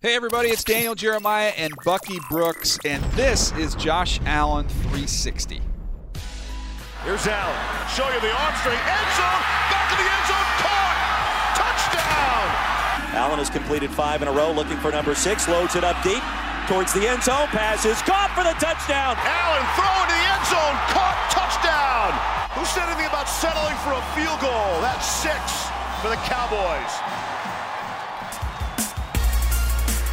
[0.00, 5.60] Hey, everybody, it's Daniel Jeremiah and Bucky Brooks, and this is Josh Allen 360.
[7.04, 7.60] Here's Allen.
[7.92, 8.80] Show you the arm strength.
[8.80, 9.42] End zone.
[9.68, 10.48] Back to the end zone.
[10.64, 10.96] Caught.
[11.52, 12.48] Touchdown.
[13.12, 15.44] Allen has completed five in a row, looking for number six.
[15.44, 16.24] Loads it up deep
[16.64, 17.52] towards the end zone.
[17.52, 19.20] Passes caught for the touchdown.
[19.20, 20.76] Allen throwing to the end zone.
[20.96, 21.28] Caught.
[21.28, 22.16] Touchdown.
[22.56, 24.80] Who said anything about settling for a field goal?
[24.80, 25.36] That's six
[26.00, 27.29] for the Cowboys.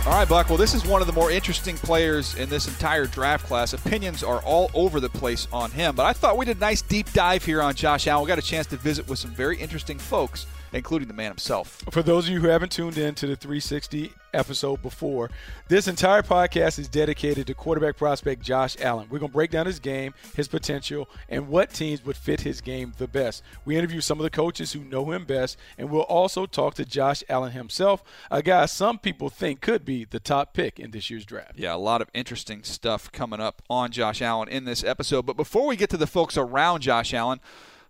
[0.07, 0.47] All right, Buck.
[0.47, 3.73] Well, this is one of the more interesting players in this entire draft class.
[3.73, 6.81] Opinions are all over the place on him, but I thought we did a nice
[6.81, 8.23] deep dive here on Josh Allen.
[8.23, 11.83] We got a chance to visit with some very interesting folks including the man himself.
[11.91, 15.29] For those of you who haven't tuned in to the 360 episode before,
[15.67, 19.07] this entire podcast is dedicated to quarterback prospect Josh Allen.
[19.09, 22.61] We're going to break down his game, his potential, and what teams would fit his
[22.61, 23.43] game the best.
[23.65, 26.85] We interview some of the coaches who know him best, and we'll also talk to
[26.85, 31.09] Josh Allen himself, a guy some people think could be the top pick in this
[31.09, 31.53] year's draft.
[31.55, 35.25] Yeah, a lot of interesting stuff coming up on Josh Allen in this episode.
[35.25, 37.39] But before we get to the folks around Josh Allen,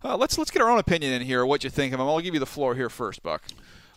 [0.04, 1.46] uh, let's let's get our own opinion in here.
[1.46, 2.08] What you think of him?
[2.08, 3.44] I'll give you the floor here first, Buck.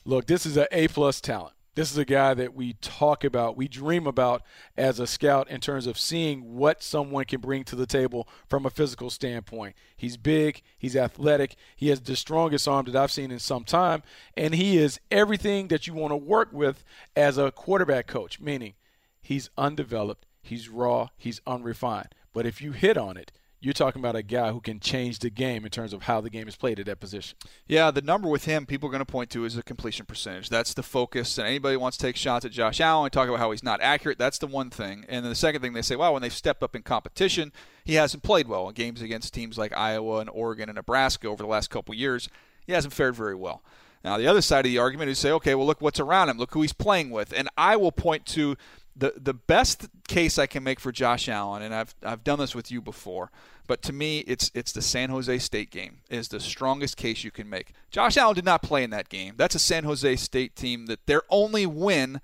[0.05, 1.55] Look, this is an A plus talent.
[1.77, 4.43] This is a guy that we talk about, we dream about
[4.77, 8.67] as a scout in terms of seeing what someone can bring to the table from
[8.67, 9.77] a physical standpoint.
[9.97, 14.03] He's big, he's athletic, he has the strongest arm that I've seen in some time,
[14.37, 16.85] and he is everything that you want to work with
[17.15, 18.75] as a quarterback coach, meaning
[19.23, 22.15] he's undeveloped, he's raw, he's unrefined.
[22.33, 25.29] But if you hit on it, you're talking about a guy who can change the
[25.29, 27.37] game in terms of how the game is played at that position.
[27.67, 30.49] Yeah, the number with him people are going to point to is the completion percentage.
[30.49, 31.37] That's the focus.
[31.37, 34.19] And anybody wants to take shots at Josh Allen talk about how he's not accurate,
[34.19, 35.05] that's the one thing.
[35.09, 37.53] And then the second thing they say, wow, when they've stepped up in competition,
[37.85, 41.43] he hasn't played well in games against teams like Iowa and Oregon and Nebraska over
[41.43, 42.29] the last couple years.
[42.67, 43.63] He hasn't fared very well.
[44.03, 46.39] Now, the other side of the argument is say, okay, well, look what's around him.
[46.39, 47.35] Look who he's playing with.
[47.37, 48.57] And I will point to
[49.01, 52.55] the the best case I can make for Josh Allen, and I've I've done this
[52.55, 53.31] with you before,
[53.67, 57.31] but to me it's it's the San Jose State game is the strongest case you
[57.31, 57.73] can make.
[57.91, 59.35] Josh Allen did not play in that game.
[59.37, 62.21] That's a San Jose State team that their only win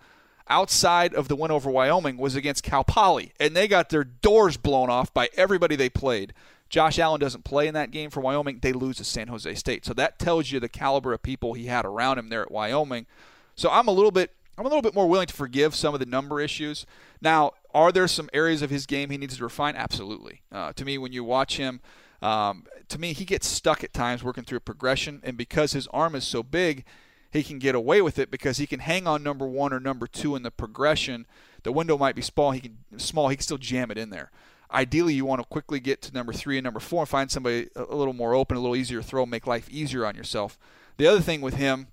[0.48, 4.56] outside of the win over Wyoming was against Cal Poly, and they got their doors
[4.56, 6.32] blown off by everybody they played.
[6.68, 8.58] Josh Allen doesn't play in that game for Wyoming.
[8.60, 9.84] They lose to San Jose State.
[9.84, 13.06] So that tells you the caliber of people he had around him there at Wyoming.
[13.54, 16.00] So I'm a little bit I'm a little bit more willing to forgive some of
[16.00, 16.86] the number issues.
[17.20, 19.76] Now, are there some areas of his game he needs to refine?
[19.76, 20.42] Absolutely.
[20.50, 21.80] Uh, to me, when you watch him,
[22.22, 25.86] um, to me, he gets stuck at times working through a progression, and because his
[25.88, 26.84] arm is so big,
[27.30, 30.06] he can get away with it because he can hang on number one or number
[30.06, 31.26] two in the progression.
[31.64, 32.52] The window might be small.
[32.52, 33.28] He can small.
[33.28, 34.30] He can still jam it in there.
[34.72, 37.68] Ideally, you want to quickly get to number three and number four and find somebody
[37.76, 40.58] a little more open, a little easier to throw, make life easier on yourself.
[40.96, 41.88] The other thing with him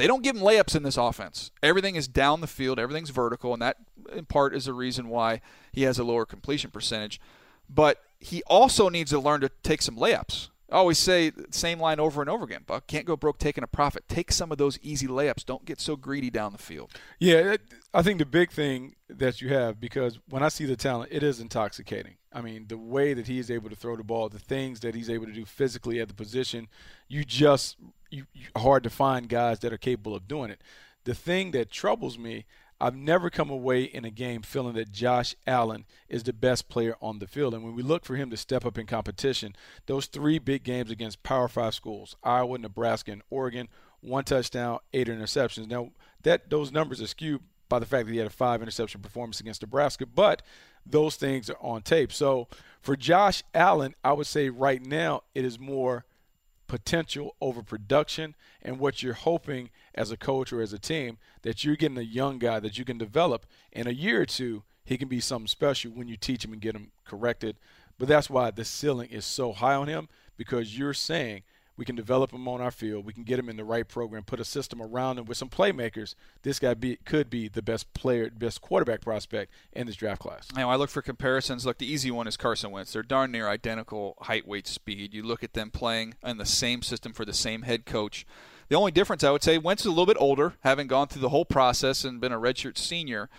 [0.00, 1.50] they don't give him layups in this offense.
[1.62, 3.76] Everything is down the field, everything's vertical, and that
[4.14, 5.40] in part is the reason why
[5.72, 7.20] he has a lower completion percentage.
[7.68, 10.48] But he also needs to learn to take some layups.
[10.70, 12.86] I always say same line over and over again, Buck.
[12.86, 14.04] Can't go broke taking a profit.
[14.08, 15.44] Take some of those easy layups.
[15.44, 16.92] Don't get so greedy down the field.
[17.18, 17.56] Yeah,
[17.92, 21.22] I think the big thing that you have because when I see the talent, it
[21.22, 22.16] is intoxicating.
[22.32, 24.94] I mean, the way that he is able to throw the ball, the things that
[24.94, 26.68] he's able to do physically at the position,
[27.08, 27.76] you just
[28.10, 30.60] you, you, hard to find guys that are capable of doing it.
[31.04, 32.44] The thing that troubles me,
[32.80, 36.96] I've never come away in a game feeling that Josh Allen is the best player
[37.02, 37.52] on the field.
[37.52, 39.54] And when we look for him to step up in competition,
[39.86, 43.68] those three big games against Power Five schools, Iowa, Nebraska, and Oregon,
[44.00, 45.68] one touchdown, eight interceptions.
[45.68, 45.90] Now
[46.22, 49.40] that those numbers are skewed by the fact that he had a five interception performance
[49.40, 50.42] against Nebraska, but
[50.86, 52.12] those things are on tape.
[52.12, 52.48] So
[52.80, 56.04] for Josh Allen, I would say right now it is more
[56.70, 61.64] potential over production and what you're hoping as a coach or as a team that
[61.64, 63.44] you're getting a young guy that you can develop.
[63.72, 66.62] In a year or two he can be something special when you teach him and
[66.62, 67.56] get him corrected.
[67.98, 71.42] But that's why the ceiling is so high on him because you're saying
[71.80, 73.06] we can develop him on our field.
[73.06, 75.48] We can get him in the right program, put a system around him with some
[75.48, 76.14] playmakers.
[76.42, 80.46] This guy be, could be the best player, best quarterback prospect in this draft class.
[80.54, 81.64] Now, I look for comparisons.
[81.64, 82.92] Look, the easy one is Carson Wentz.
[82.92, 85.14] They're darn near identical height, weight, speed.
[85.14, 88.26] You look at them playing in the same system for the same head coach
[88.68, 91.22] The only difference I would say, Wentz is a little bit older, having gone through
[91.22, 93.30] the whole process and been a redshirt senior.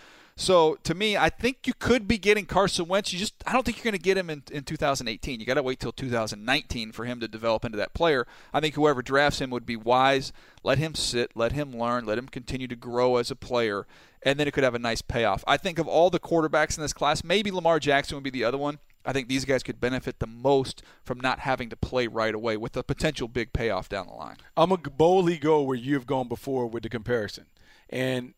[0.41, 3.13] So to me, I think you could be getting Carson Wentz.
[3.13, 5.39] You just I don't think you're going to get him in, in 2018.
[5.39, 8.25] You got to wait till 2019 for him to develop into that player.
[8.51, 10.33] I think whoever drafts him would be wise.
[10.63, 13.85] Let him sit, let him learn, let him continue to grow as a player,
[14.23, 15.43] and then it could have a nice payoff.
[15.45, 18.43] I think of all the quarterbacks in this class, maybe Lamar Jackson would be the
[18.43, 18.79] other one.
[19.05, 22.57] I think these guys could benefit the most from not having to play right away
[22.57, 24.37] with a potential big payoff down the line.
[24.57, 27.45] I'm going to boldly go where you've gone before with the comparison.
[27.91, 28.33] And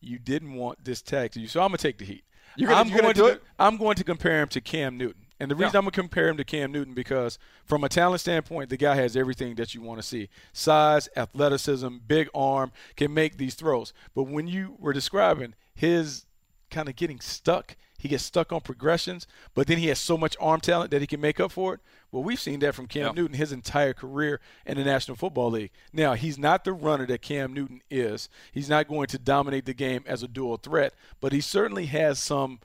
[0.00, 1.48] you didn't want this tag to you.
[1.48, 2.24] So I'm going to take the heat.
[2.56, 3.42] You're gonna, I'm you're going to it?
[3.58, 5.22] I'm going to compare him to Cam Newton.
[5.38, 5.78] And the reason Yeah.
[5.78, 8.94] I'm going to compare him to Cam Newton because from a talent standpoint, the guy
[8.96, 10.28] has everything that you want to see.
[10.52, 13.92] Size, athleticism, big arm, can make these throws.
[14.14, 16.25] But when you were describing his
[16.70, 20.36] kind of getting stuck, he gets stuck on progressions, but then he has so much
[20.40, 21.80] arm talent that he can make up for it.
[22.12, 23.12] Well, we've seen that from Cam Yeah.
[23.12, 25.70] Newton his entire career in the National Football League.
[25.92, 28.28] Now, he's not the runner that Cam Newton is.
[28.52, 32.18] He's not going to dominate the game as a dual threat, but he certainly has
[32.18, 32.60] some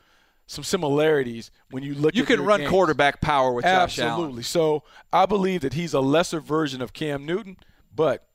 [0.47, 2.69] some similarities when you look You can run games.
[2.69, 4.11] quarterback power with Josh Allen.
[4.11, 4.43] Absolutely.
[4.43, 4.83] So
[5.13, 7.55] I believe that he's a lesser version of Cam Newton,
[7.95, 8.27] but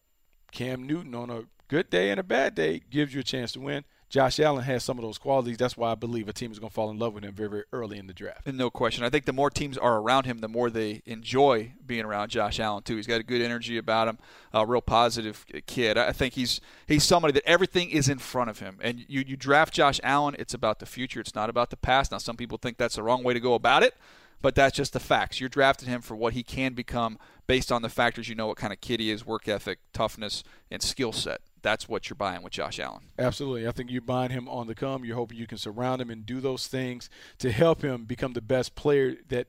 [0.51, 3.61] Cam Newton on a good day and a bad day gives you a chance to
[3.61, 3.85] win.
[4.17, 5.59] Josh Allen has some of those qualities.
[5.59, 7.51] That's why I believe a team is going to fall in love with him very,
[7.51, 8.47] very early in the draft.
[8.47, 9.05] And no question.
[9.05, 12.59] I think the more teams are around him, the more they enjoy being around Josh
[12.59, 12.97] Allen too.
[12.97, 14.17] He's got a good energy about him,
[14.55, 15.99] a real positive kid.
[15.99, 18.79] I think he's he's somebody that everything is in front of him.
[18.81, 21.21] And you you draft Josh Allen, it's about the future.
[21.21, 22.11] It's not about the past.
[22.11, 23.97] Now some people think that's the wrong way to go about it,
[24.41, 25.41] but that's just the facts.
[25.41, 28.31] You're drafting him for what he can become based on the factors.
[28.31, 31.43] You know what kind of kid he is, work ethic, toughness, and skill set.
[31.67, 33.07] That's what you're buying with Josh Allen.
[33.19, 33.67] Absolutely.
[33.67, 35.05] I think you're buying him on the come.
[35.05, 38.41] You're hoping you can surround him and do those things to help him become the
[38.41, 39.49] best player that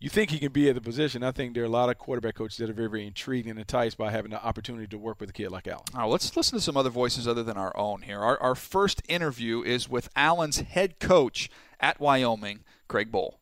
[0.00, 1.22] you think he can be at the position.
[1.22, 3.56] I think there are a lot of quarterback coaches that are very, very intrigued and
[3.56, 5.84] enticed by having the opportunity to work with a kid like Allen.
[5.94, 8.18] All right, let's listen to some other voices other than our own here.
[8.18, 11.48] Our, our first interview is with Allen's head coach
[11.78, 13.34] at Wyoming, Craig Bohl.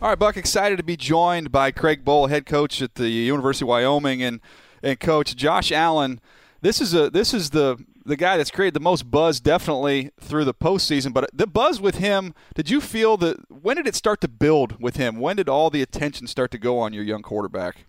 [0.00, 3.64] All right, Buck, excited to be joined by Craig Bohl, head coach at the University
[3.64, 4.40] of Wyoming, and
[4.84, 6.20] and coach Josh Allen.
[6.60, 10.44] This is a this is the the guy that's created the most buzz, definitely through
[10.44, 11.12] the postseason.
[11.12, 13.36] But the buzz with him, did you feel that?
[13.50, 15.20] When did it start to build with him?
[15.20, 17.84] When did all the attention start to go on your young quarterback?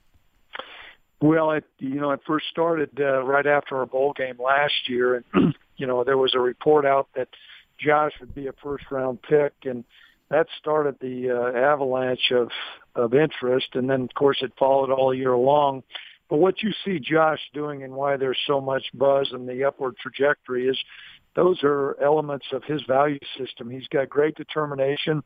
[1.21, 5.15] Well, it you know it first started uh, right after our bowl game last year,
[5.33, 7.29] and you know there was a report out that
[7.79, 9.83] Josh would be a first round pick, and
[10.29, 12.49] that started the uh, avalanche of
[12.95, 15.83] of interest, and then of course it followed all year long.
[16.29, 19.95] But what you see Josh doing and why there's so much buzz and the upward
[19.97, 20.77] trajectory is
[21.35, 23.69] those are elements of his value system.
[23.69, 25.23] He's got great determination.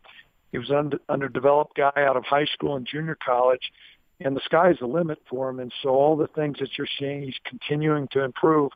[0.52, 3.72] He was an underdeveloped guy out of high school and junior college
[4.20, 5.60] and the sky's the limit for him.
[5.60, 8.72] And so all the things that you're seeing, he's continuing to improve.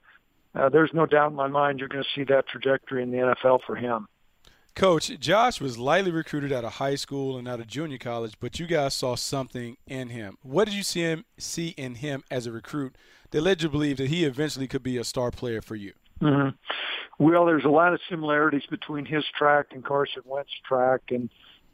[0.56, 3.18] Uh, there's no doubt in my mind you're going to see that trajectory in the
[3.18, 4.07] NFL for him.
[4.77, 8.59] Coach, Josh was lightly recruited out of high school and out of junior college, but
[8.59, 10.38] you guys saw something in him.
[10.44, 12.95] What did you see him see in him as a recruit
[13.31, 15.94] that led you to believe that he eventually could be a star player for you?
[16.21, 16.50] Mm-hmm.
[17.18, 21.31] Well, there's a lot of similarities between his track and Carson Wentz's track, and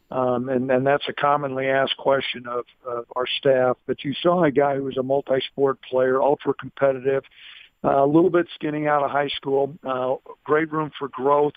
[0.09, 3.75] um, and and that's a commonly asked question of, of our staff.
[3.85, 7.23] But you saw a guy who was a multi-sport player, ultra competitive,
[7.83, 11.53] a little bit skinny out of high school, uh, great room for growth.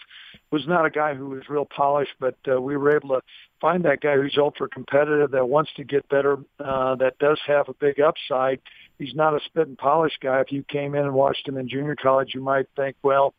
[0.50, 3.20] Was not a guy who was real polished, but uh, we were able to
[3.60, 7.68] find that guy who's ultra competitive, that wants to get better, uh, that does have
[7.68, 8.60] a big upside.
[8.98, 10.40] He's not a spit and polish guy.
[10.40, 13.34] If you came in and watched him in junior college, you might think, well,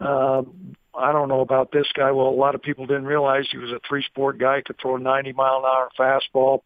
[0.00, 2.10] um, I don't know about this guy.
[2.10, 5.00] Well, a lot of people didn't realize he was a three-sport guy, could throw a
[5.00, 6.60] 90 mile an hour fastball.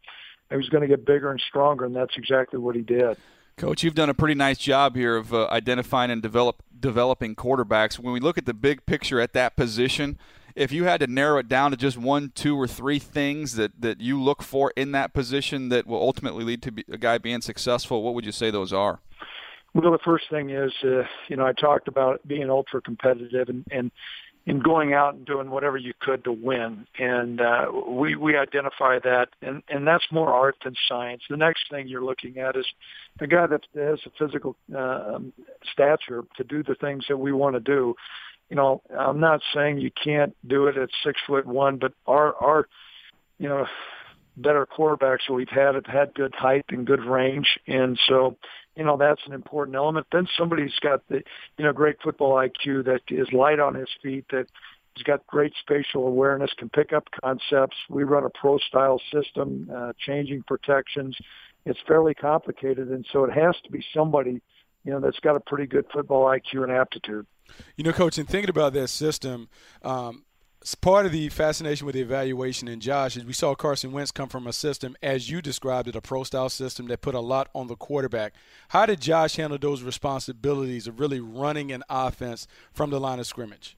[0.51, 3.17] He was going to get bigger and stronger, and that's exactly what he did.
[3.57, 7.99] Coach, you've done a pretty nice job here of uh, identifying and develop developing quarterbacks.
[7.99, 10.19] When we look at the big picture at that position,
[10.57, 13.81] if you had to narrow it down to just one, two, or three things that,
[13.81, 17.19] that you look for in that position that will ultimately lead to be, a guy
[17.19, 19.01] being successful, what would you say those are?
[19.73, 23.65] Well, the first thing is, uh, you know, I talked about being ultra competitive and,
[23.71, 23.91] and
[24.47, 26.87] and going out and doing whatever you could to win.
[26.99, 31.23] And uh, we we identify that, and and that's more art than science.
[31.31, 32.67] The next thing you're looking at is
[33.21, 35.19] a guy that has a physical uh,
[35.73, 37.95] stature to do the things that we want to do.
[38.51, 42.35] You know, I'm not saying you can't do it at six foot one, but our
[42.35, 42.69] our
[43.39, 43.67] you know
[44.37, 48.37] better quarterbacks we've had have had good height and good range, and so
[48.77, 50.07] you know that's an important element.
[50.13, 51.23] Then somebody's got the
[51.59, 54.47] you know great football IQ that is light on his feet, that
[54.95, 57.77] he's got great spatial awareness, can pick up concepts.
[57.89, 61.17] We run a pro style system, uh, changing protections.
[61.67, 64.43] It's fairly complicated, and so it has to be somebody
[64.85, 67.27] you know, that's got a pretty good football IQ and aptitude.
[67.77, 69.49] You know, coach, in thinking about that system,
[69.83, 70.24] um,
[70.73, 74.31] part of the fascination with the evaluation in Josh is we saw Carson Wentz come
[74.31, 77.51] from a system, as you described it, a pro style system that put a lot
[77.55, 78.33] on the quarterback.
[78.69, 83.27] How did Josh handle those responsibilities of really running an offense from the line of
[83.27, 83.77] scrimmage?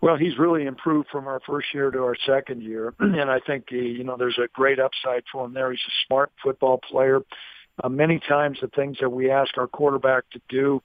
[0.00, 3.64] Well, he's really improved from our first year to our second year, and I think
[3.68, 5.72] he, you know there's a great upside for him there.
[5.72, 7.22] He's a smart football player.
[7.82, 10.82] Uh, many times, the things that we ask our quarterback to do,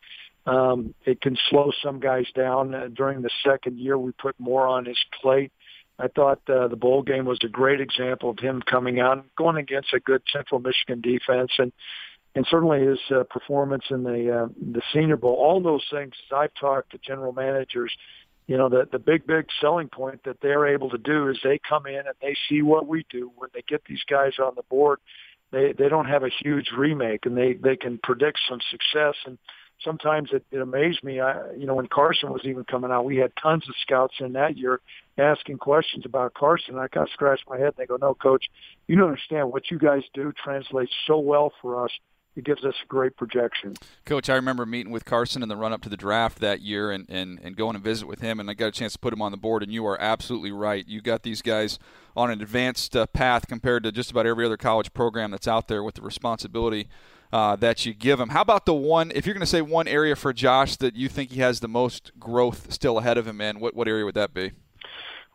[0.47, 2.73] um, it can slow some guys down.
[2.73, 5.51] Uh, during the second year, we put more on his plate.
[5.99, 9.57] I thought uh, the bowl game was a great example of him coming out, going
[9.57, 11.71] against a good Central Michigan defense, and
[12.35, 15.33] and certainly his uh, performance in the uh, the Senior Bowl.
[15.33, 16.13] All those things.
[16.31, 17.91] As I've talked to general managers,
[18.45, 21.59] you know, the the big big selling point that they're able to do is they
[21.67, 24.63] come in and they see what we do when they get these guys on the
[24.69, 24.99] board.
[25.51, 29.39] They they don't have a huge remake and they they can predict some success and
[29.83, 31.19] sometimes it, it amazed me.
[31.19, 34.33] I, you know, when Carson was even coming out, we had tons of scouts in
[34.33, 34.81] that year
[35.17, 36.77] asking questions about Carson.
[36.77, 38.45] I kind of scratched my head they go, no, coach,
[38.87, 41.91] you don't understand what you guys do translates so well for us
[42.37, 43.75] it gives us a great projection.
[44.05, 46.91] Coach, I remember meeting with Carson in the run up to the draft that year
[46.91, 49.11] and, and, and going to visit with him, and I got a chance to put
[49.11, 50.87] him on the board, and you are absolutely right.
[50.87, 51.79] You got these guys
[52.15, 55.67] on an advanced uh, path compared to just about every other college program that's out
[55.67, 56.87] there with the responsibility.
[57.33, 58.29] Uh, that you give him.
[58.29, 59.11] How about the one?
[59.13, 61.67] If you're going to say one area for Josh that you think he has the
[61.67, 64.53] most growth still ahead of him in, what what area would that be?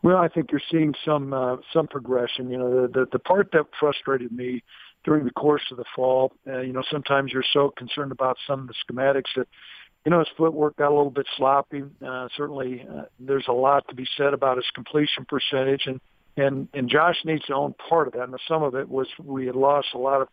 [0.01, 2.49] Well, I think you're seeing some uh, some progression.
[2.49, 4.63] You know, the, the the part that frustrated me
[5.03, 6.33] during the course of the fall.
[6.47, 9.47] Uh, you know, sometimes you're so concerned about some of the schematics that,
[10.05, 11.83] you know, his footwork got a little bit sloppy.
[12.05, 16.01] Uh, certainly, uh, there's a lot to be said about his completion percentage, and
[16.35, 18.23] and and Josh needs to own part of that.
[18.23, 20.27] And some of it was we had lost a lot of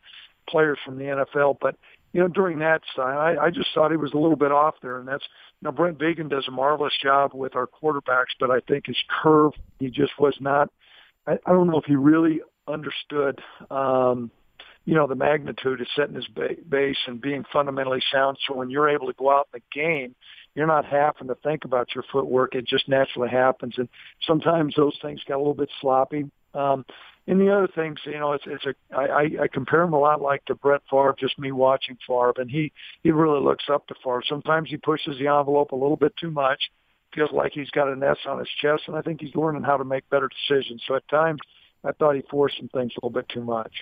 [0.51, 1.77] players from the NFL, but
[2.13, 4.75] you know, during that time, I, I just thought he was a little bit off
[4.83, 5.25] there, and that's
[5.61, 8.97] you know, Brent Vigen does a marvelous job with our quarterbacks, but I think his
[9.23, 10.71] curve, he just was not.
[11.27, 13.41] I, I don't know if he really understood
[13.71, 14.31] um,
[14.85, 16.27] you know, the magnitude of setting his
[16.69, 18.39] base and being fundamentally sound.
[18.47, 20.15] So when you're able to go out in the game,
[20.55, 22.55] you're not having to think about your footwork.
[22.55, 23.75] It just naturally happens.
[23.77, 23.89] And
[24.27, 26.31] sometimes those things got a little bit sloppy.
[26.55, 26.85] Um,
[27.27, 30.21] and the other things, you know, it's, it's a, I, I compare him a lot
[30.21, 32.73] like to Brett Favre, just me watching Favre, and he,
[33.03, 34.23] he really looks up to Favre.
[34.29, 36.71] Sometimes he pushes the envelope a little bit too much,
[37.15, 39.77] feels like he's got an S on his chest, and I think he's learning how
[39.77, 40.83] to make better decisions.
[40.87, 41.41] So at times,
[41.85, 43.73] I thought he forced some things a little bit too much.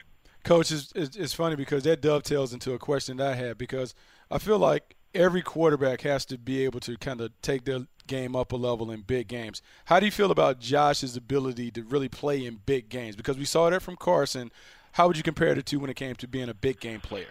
[0.44, 3.94] Coach, it's, it's funny because that dovetails into a question that I had because
[4.30, 8.34] I feel like every quarterback has to be able to kind of take their game
[8.34, 9.62] up a level in big games.
[9.86, 13.16] How do you feel about Josh's ability to really play in big games?
[13.16, 14.50] Because we saw that from Carson.
[14.92, 17.28] How would you compare the two when it came to being a big game player?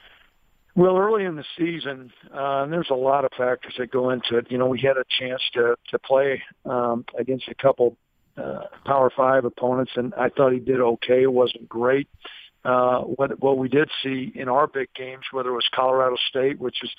[0.75, 4.37] Well, early in the season, uh, and there's a lot of factors that go into
[4.37, 4.51] it.
[4.51, 7.97] You know, we had a chance to to play um, against a couple
[8.37, 11.23] uh, Power Five opponents, and I thought he did okay.
[11.23, 12.07] It wasn't great.
[12.63, 16.59] Uh, what what we did see in our big games, whether it was Colorado State,
[16.59, 16.91] which is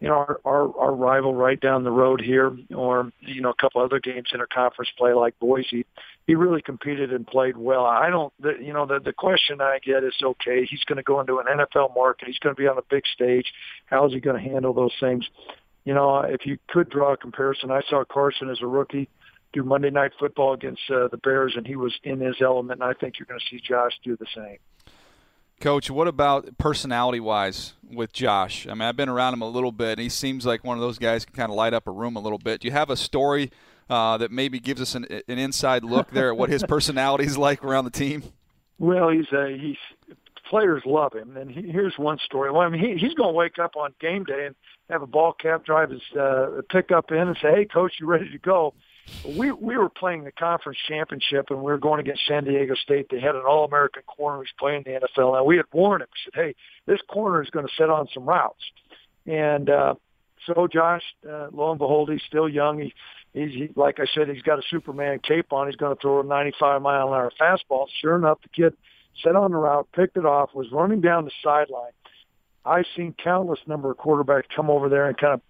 [0.00, 3.54] you know our, our our rival right down the road here, or you know a
[3.54, 5.86] couple other games in our conference play like Boise,
[6.26, 7.84] he really competed and played well.
[7.84, 11.02] I don't, the, you know, the the question I get is, okay, he's going to
[11.02, 13.46] go into an NFL market, he's going to be on a big stage.
[13.86, 15.24] How is he going to handle those things?
[15.84, 19.08] You know, if you could draw a comparison, I saw Carson as a rookie
[19.52, 22.82] do Monday Night Football against uh, the Bears, and he was in his element.
[22.82, 24.58] And I think you're going to see Josh do the same.
[25.60, 28.66] Coach, what about personality wise with Josh?
[28.68, 30.80] I mean, I've been around him a little bit, and he seems like one of
[30.80, 32.60] those guys can kind of light up a room a little bit.
[32.60, 33.50] Do you have a story
[33.90, 37.36] uh, that maybe gives us an, an inside look there at what his personality is
[37.36, 38.22] like around the team?
[38.78, 39.76] Well, he's a he's
[40.48, 42.50] players love him, and he, here's one story.
[42.50, 44.54] Well, I mean, he, he's going to wake up on game day and
[44.90, 48.30] have a ball cap, drive his uh, pickup in, and say, "Hey, coach, you ready
[48.30, 48.74] to go?"
[49.24, 53.08] We we were playing the conference championship and we were going against San Diego State.
[53.10, 56.08] They had an All American corner who's playing the NFL, and we had warned him.
[56.12, 56.54] We said, "Hey,
[56.86, 58.62] this corner is going to set on some routes."
[59.26, 59.94] And uh,
[60.46, 62.78] so Josh, uh, lo and behold, he's still young.
[62.78, 62.94] He,
[63.34, 65.66] he's he, like I said, he's got a Superman cape on.
[65.66, 67.86] He's going to throw a 95 mile an hour fastball.
[68.00, 68.74] Sure enough, the kid
[69.22, 71.92] set on the route, picked it off, was running down the sideline.
[72.64, 75.40] I've seen countless number of quarterbacks come over there and kind of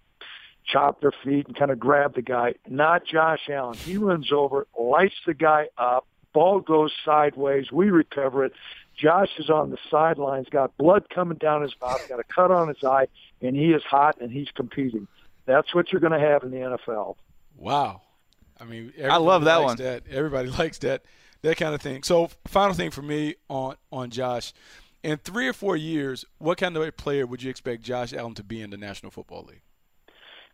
[0.71, 2.55] chop their feet and kind of grab the guy.
[2.67, 3.77] Not Josh Allen.
[3.77, 6.05] He runs over, lights the guy up.
[6.33, 7.71] Ball goes sideways.
[7.71, 8.53] We recover it.
[8.95, 12.67] Josh is on the sidelines, got blood coming down his mouth, got a cut on
[12.67, 13.07] his eye,
[13.41, 15.07] and he is hot and he's competing.
[15.45, 17.15] That's what you're going to have in the NFL.
[17.57, 18.01] Wow.
[18.59, 19.77] I mean, I love that one.
[19.77, 20.03] That.
[20.11, 21.03] Everybody likes that
[21.41, 22.03] that kind of thing.
[22.03, 24.53] So, final thing for me on on Josh
[25.03, 28.35] In three or four years, what kind of a player would you expect Josh Allen
[28.35, 29.61] to be in the National Football League?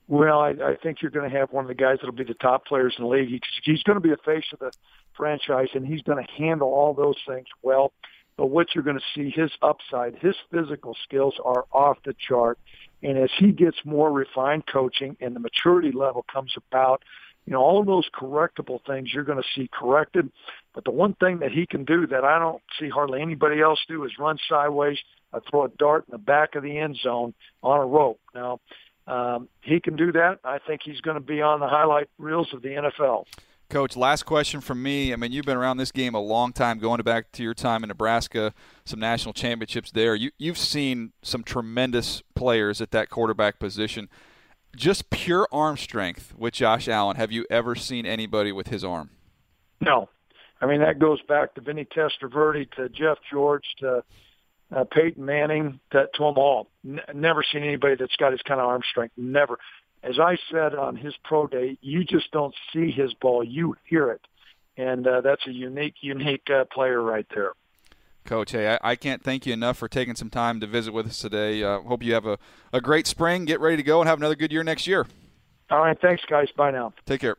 [0.08, 2.36] Well, I, I think you're going to have one of the guys that'll be the
[2.36, 3.30] top players in the league.
[3.30, 4.72] He's, he's going to be the face of the
[5.14, 7.92] franchise, and he's going to handle all those things well.
[8.38, 12.60] But what you're going to see, his upside, his physical skills are off the chart.
[13.02, 17.04] And as he gets more refined coaching and the maturity level comes about,
[17.46, 20.32] you know, all of those correctable things you're going to see corrected.
[20.74, 23.80] But the one thing that he can do that I don't see hardly anybody else
[23.88, 24.98] do is run sideways,
[25.32, 28.20] uh, throw a dart in the back of the end zone on a rope.
[28.34, 28.60] Now,
[29.08, 30.40] um, he can do that.
[30.44, 33.26] I think he's going to be on the highlight reels of the NFL.
[33.70, 35.12] Coach, last question from me.
[35.12, 37.84] I mean, you've been around this game a long time, going back to your time
[37.84, 38.54] in Nebraska,
[38.86, 40.14] some national championships there.
[40.14, 44.08] You, you've seen some tremendous players at that quarterback position.
[44.76, 47.18] Just pure arm strength with Josh Allen.
[47.18, 49.10] Have you ever seen anybody with his arm?
[49.82, 50.10] No.
[50.62, 54.04] I mean, that goes back to Vinny Testaverde, to Jeff George, to
[54.74, 56.70] uh, Peyton Manning, to, to them all.
[56.86, 59.14] N- never seen anybody that's got his kind of arm strength.
[59.18, 59.58] Never
[60.06, 64.12] as I said on his pro day, you just don't see his ball; you hear
[64.12, 64.22] it,
[64.78, 67.54] and uh, that's a unique, unique uh, player right there.
[68.24, 71.08] Coach, hey, I, I, can't thank you enough for taking some time to visit with
[71.08, 71.62] us today.
[71.62, 72.40] Uh, hope you have a,
[72.74, 73.46] a great spring.
[73.46, 75.06] Get ready to go and have another good year next year.
[75.70, 76.50] All right, thanks, guys.
[76.56, 76.94] Bye now.
[77.06, 77.38] Take care.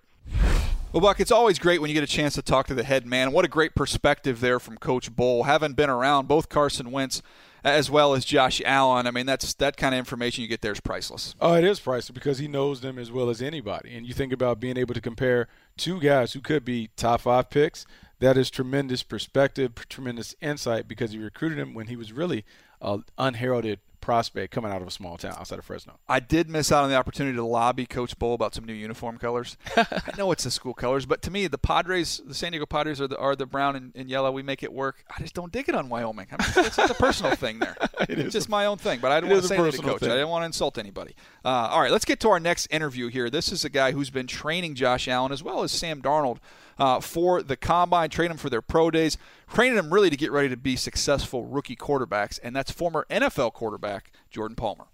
[0.97, 3.05] Well, Buck, it's always great when you get a chance to talk to the head
[3.05, 3.31] man.
[3.33, 5.45] What a great perspective there from Coach Bohl.
[5.45, 7.21] Having been around both Carson Wentz
[7.63, 9.07] as well as Josh Allen.
[9.07, 11.35] I mean, that's that kind of information you get there is priceless.
[11.39, 13.95] Oh, it is priceless because he knows them as well as anybody.
[13.95, 17.51] And you think about being able to compare two guys who could be top five
[17.51, 17.85] picks.
[18.21, 22.47] That is tremendous perspective, tremendous insight because he recruited him when he was really
[22.81, 25.99] an unheralded prospect coming out of a small town outside of Fresno.
[26.09, 29.19] I did miss out on the opportunity to lobby Coach Bohl about some new uniform
[29.19, 29.57] colors.
[29.77, 33.01] I know it's the school colors, but to me, the Padres, the San Diego Padres,
[33.01, 34.31] are the are the brown and, and yellow.
[34.31, 35.05] We make it work.
[35.11, 36.29] I just don't dig it on Wyoming.
[36.31, 37.77] I mean, it's, it's a personal thing there.
[38.09, 39.87] it it's just a, my own thing, but I didn't want to say anything to
[39.89, 40.01] Coach.
[40.01, 40.13] Thing.
[40.13, 41.17] I didn't want to insult anybody.
[41.45, 43.29] Uh, all right, let's get to our next interview here.
[43.29, 46.39] This is a guy who's been training Josh Allen as well as Sam Darnold
[46.79, 49.17] uh, for the combine, train them for their pro days,
[49.53, 53.53] training them really to get ready to be successful rookie quarterbacks, and that's former NFL
[53.53, 54.87] quarterback Jordan Palmer.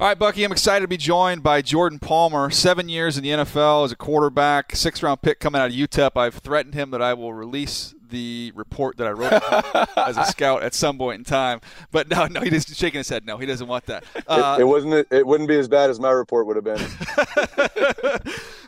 [0.00, 2.50] All right, Bucky, I'm excited to be joined by Jordan Palmer.
[2.50, 6.12] Seven years in the NFL as a quarterback, six round pick coming out of UTEP.
[6.14, 9.32] I've threatened him that I will release the report that I wrote
[9.96, 11.60] as a scout at some point in time.
[11.90, 13.26] But no, no, he's shaking his head.
[13.26, 14.04] No, he doesn't want that.
[14.26, 15.06] Uh, it, it, wasn't.
[15.10, 16.78] It wouldn't be as bad as my report would have been.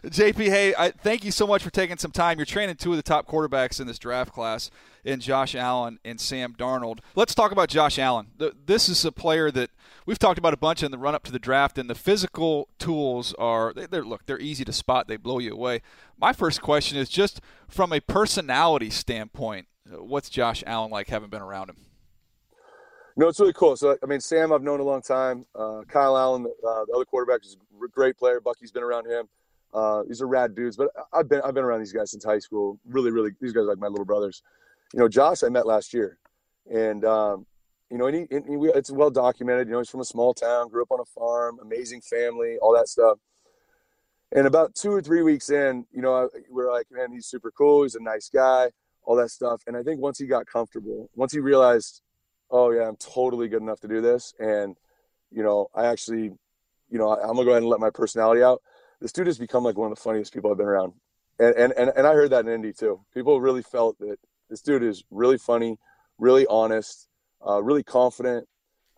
[0.04, 2.38] JP, hey, I, thank you so much for taking some time.
[2.38, 4.70] You're training two of the top quarterbacks in this draft class,
[5.04, 7.00] in Josh Allen and Sam Darnold.
[7.14, 8.28] Let's talk about Josh Allen.
[8.66, 9.70] This is a player that
[10.06, 12.68] we've talked about a bunch in the run up to the draft, and the physical
[12.78, 15.06] tools are they're look they're easy to spot.
[15.06, 15.82] They blow you away.
[16.20, 21.08] My first question is just from a personality standpoint, what's Josh Allen like?
[21.08, 21.76] Having been around him.
[23.16, 23.74] No, it's really cool.
[23.74, 25.46] So, I mean, Sam, I've known a long time.
[25.54, 28.40] Uh, Kyle Allen, uh, the other quarterback, is a great player.
[28.40, 29.28] Bucky's been around him.
[29.72, 30.76] Uh, these are rad dudes.
[30.76, 32.78] But I've been I've been around these guys since high school.
[32.86, 34.42] Really, really, these guys are like my little brothers.
[34.92, 36.18] You know, Josh, I met last year,
[36.70, 37.46] and um,
[37.90, 39.68] you know, and, he, and he, it's well documented.
[39.68, 42.74] You know, he's from a small town, grew up on a farm, amazing family, all
[42.74, 43.18] that stuff.
[44.32, 47.82] And about two or three weeks in, you know, we're like, man, he's super cool.
[47.82, 48.70] He's a nice guy,
[49.02, 49.62] all that stuff.
[49.66, 52.00] And I think once he got comfortable, once he realized,
[52.50, 54.76] oh yeah, I'm totally good enough to do this, and
[55.30, 56.32] you know, I actually,
[56.90, 58.62] you know, I'm gonna go ahead and let my personality out.
[59.00, 60.92] This dude has become like one of the funniest people I've been around,
[61.38, 63.00] and and and, and I heard that in Indy too.
[63.14, 65.78] People really felt that this dude is really funny,
[66.18, 67.08] really honest,
[67.46, 68.46] uh, really confident.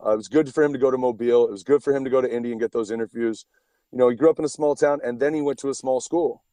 [0.03, 1.45] Uh, it was good for him to go to Mobile.
[1.45, 3.45] It was good for him to go to Indy and get those interviews.
[3.93, 5.73] You know, he grew up in a small town and then he went to a
[5.75, 6.43] small school.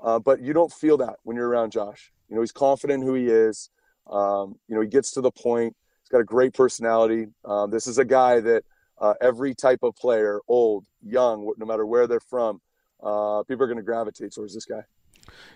[0.00, 2.10] Uh, but you don't feel that when you're around Josh.
[2.28, 3.70] You know, he's confident who he is.
[4.10, 5.76] Um, you know, he gets to the point.
[6.02, 7.26] He's got a great personality.
[7.44, 8.64] Um, this is a guy that
[9.00, 12.60] uh, every type of player, old, young, no matter where they're from,
[13.00, 14.82] uh, people are going to gravitate towards this guy.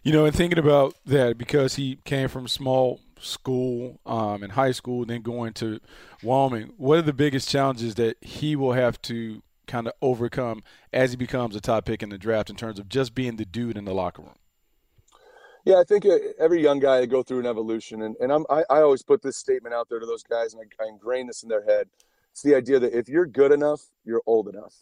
[0.05, 4.73] You know, and thinking about that because he came from small school um, and high
[4.73, 5.81] school, then going to
[6.23, 11.11] Wyoming, what are the biggest challenges that he will have to kind of overcome as
[11.11, 13.77] he becomes a top pick in the draft in terms of just being the dude
[13.77, 14.37] in the locker room?
[15.65, 18.65] Yeah, I think uh, every young guy go through an evolution, and, and I'm, I,
[18.69, 21.45] I always put this statement out there to those guys, and I, I ingrain this
[21.45, 21.89] in their head.
[22.33, 24.75] It's the idea that if you're good enough, you're old enough.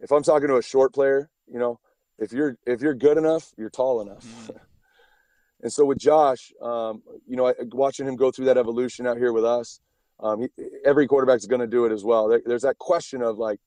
[0.00, 1.78] If I'm talking to a short player, you know,
[2.18, 4.24] if you're if you're good enough, you're tall enough.
[4.24, 4.56] Mm-hmm.
[5.62, 9.32] and so with Josh, um, you know, watching him go through that evolution out here
[9.32, 9.80] with us,
[10.20, 10.48] um, he,
[10.84, 12.28] every quarterback is going to do it as well.
[12.28, 13.60] There, there's that question of like,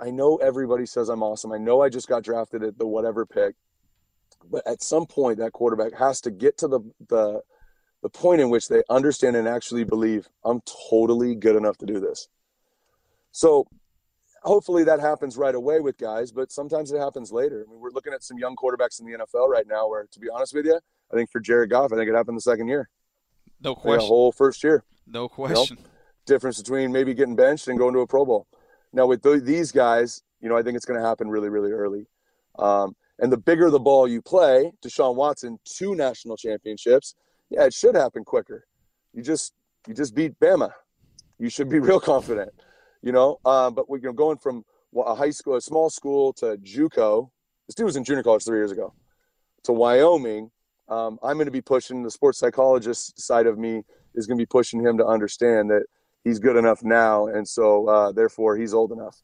[0.00, 1.52] I know everybody says I'm awesome.
[1.52, 3.54] I know I just got drafted at the whatever pick,
[4.50, 7.42] but at some point that quarterback has to get to the the
[8.02, 12.00] the point in which they understand and actually believe I'm totally good enough to do
[12.00, 12.28] this.
[13.32, 13.66] So
[14.42, 17.64] hopefully that happens right away with guys, but sometimes it happens later.
[17.66, 20.20] I mean, we're looking at some young quarterbacks in the NFL right now where, to
[20.20, 20.80] be honest with you,
[21.12, 22.88] I think for Jared Goff, I think it happened the second year.
[23.60, 23.98] No question.
[24.00, 24.84] The whole first year.
[25.06, 25.76] No question.
[25.76, 25.90] You know,
[26.26, 28.46] difference between maybe getting benched and going to a Pro Bowl.
[28.92, 31.72] Now, with th- these guys, you know, I think it's going to happen really, really
[31.72, 32.06] early.
[32.58, 37.14] Um, and the bigger the ball you play, Deshaun Watson, two national championships,
[37.50, 38.66] yeah, it should happen quicker.
[39.12, 39.52] You just
[39.86, 40.70] you just beat Bama.
[41.38, 42.50] You should be real confident,
[43.02, 43.38] you know.
[43.44, 44.64] Um, but we're going from
[44.96, 47.30] a high school, a small school to JUCO.
[47.66, 48.94] This dude was in junior college three years ago.
[49.64, 50.50] To Wyoming,
[50.88, 53.82] um, I'm going to be pushing the sports psychologist side of me
[54.14, 55.84] is going to be pushing him to understand that
[56.24, 59.22] he's good enough now, and so uh, therefore he's old enough.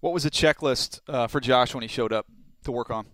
[0.00, 2.26] What was the checklist uh, for Josh when he showed up
[2.64, 3.06] to work on?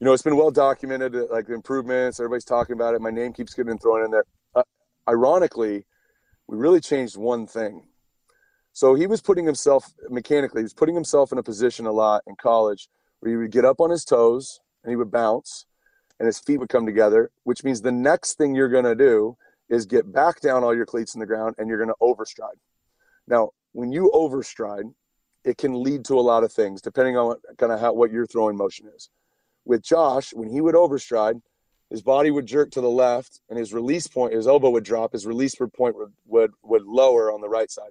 [0.00, 2.20] You know, it's been well documented, uh, like the improvements.
[2.20, 3.00] Everybody's talking about it.
[3.00, 4.24] My name keeps getting thrown in there.
[4.54, 4.62] Uh,
[5.08, 5.86] ironically,
[6.46, 7.82] we really changed one thing.
[8.72, 12.22] So he was putting himself mechanically, he was putting himself in a position a lot
[12.28, 15.66] in college where he would get up on his toes and he would bounce
[16.20, 19.36] and his feet would come together, which means the next thing you're going to do
[19.68, 22.58] is get back down all your cleats in the ground and you're going to overstride.
[23.26, 24.92] Now, when you overstride,
[25.44, 28.10] it can lead to a lot of things depending on what, kind of how what
[28.10, 29.10] your throwing motion is.
[29.64, 31.40] With Josh, when he would overstride,
[31.90, 35.12] his body would jerk to the left and his release point, his elbow would drop,
[35.12, 37.90] his release point would, would, would lower on the right side,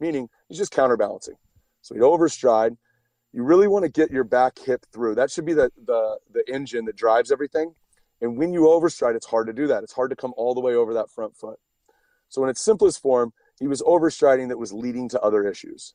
[0.00, 1.34] meaning he's just counterbalancing.
[1.82, 2.76] So he'd overstride.
[3.32, 5.16] You really want to get your back hip through.
[5.16, 7.74] That should be the, the, the engine that drives everything.
[8.20, 9.82] And when you overstride, it's hard to do that.
[9.82, 11.58] It's hard to come all the way over that front foot.
[12.28, 15.94] So in its simplest form, he was overstriding that was leading to other issues.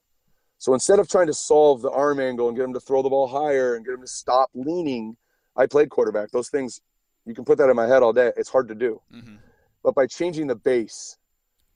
[0.57, 3.09] So instead of trying to solve the arm angle and get him to throw the
[3.09, 5.15] ball higher and get him to stop leaning,
[5.55, 6.31] I played quarterback.
[6.31, 6.81] Those things,
[7.25, 8.31] you can put that in my head all day.
[8.37, 9.01] It's hard to do.
[9.13, 9.35] Mm-hmm.
[9.83, 11.17] But by changing the base,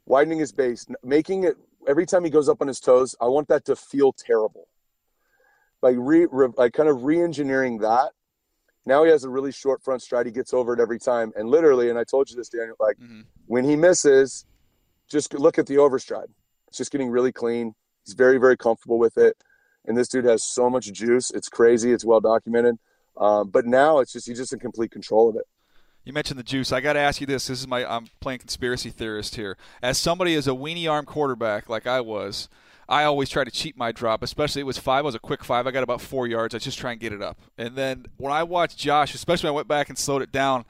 [0.06, 1.56] widening his base, making it
[1.88, 4.68] every time he goes up on his toes, I want that to feel terrible.
[5.82, 8.12] By re, re by kind of re-engineering that,
[8.86, 10.26] now he has a really short front stride.
[10.26, 11.32] He gets over it every time.
[11.36, 13.22] And literally, and I told you this, Daniel, like mm-hmm.
[13.48, 14.46] when he misses,
[15.10, 16.28] just look at the overstride.
[16.67, 17.76] It's just getting really clean.
[18.06, 19.38] He's very, very comfortable with it.
[19.86, 21.32] And this dude has so much juice.
[21.32, 21.91] It's crazy.
[21.91, 22.78] It's well documented.
[23.17, 25.46] Um, but now it's just he's just in complete control of it.
[26.04, 26.72] You mentioned the juice.
[26.72, 27.48] I got to ask you this.
[27.48, 29.58] This is my I'm playing conspiracy theorist here.
[29.82, 32.50] As somebody as a weenie arm quarterback like I was,
[32.88, 35.02] I always try to cheat my drop, especially it was five.
[35.02, 35.67] It was a quick five.
[35.67, 36.54] I got about four yards.
[36.54, 37.39] I just try and get it up.
[37.58, 40.65] And then when I watched Josh, especially when I went back and slowed it down,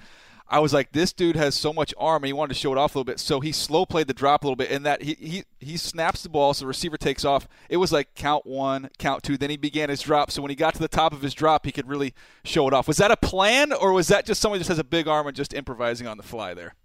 [0.48, 2.78] I was like, this dude has so much arm, and he wanted to show it
[2.78, 3.20] off a little bit.
[3.20, 6.22] So he slow played the drop a little bit, and that he he he snaps
[6.22, 7.48] the ball, so the receiver takes off.
[7.70, 9.38] It was like count one, count two.
[9.38, 10.30] Then he began his drop.
[10.30, 12.74] So when he got to the top of his drop, he could really show it
[12.74, 12.88] off.
[12.88, 15.36] Was that a plan, or was that just someone just has a big arm and
[15.36, 16.76] just improvising on the fly there?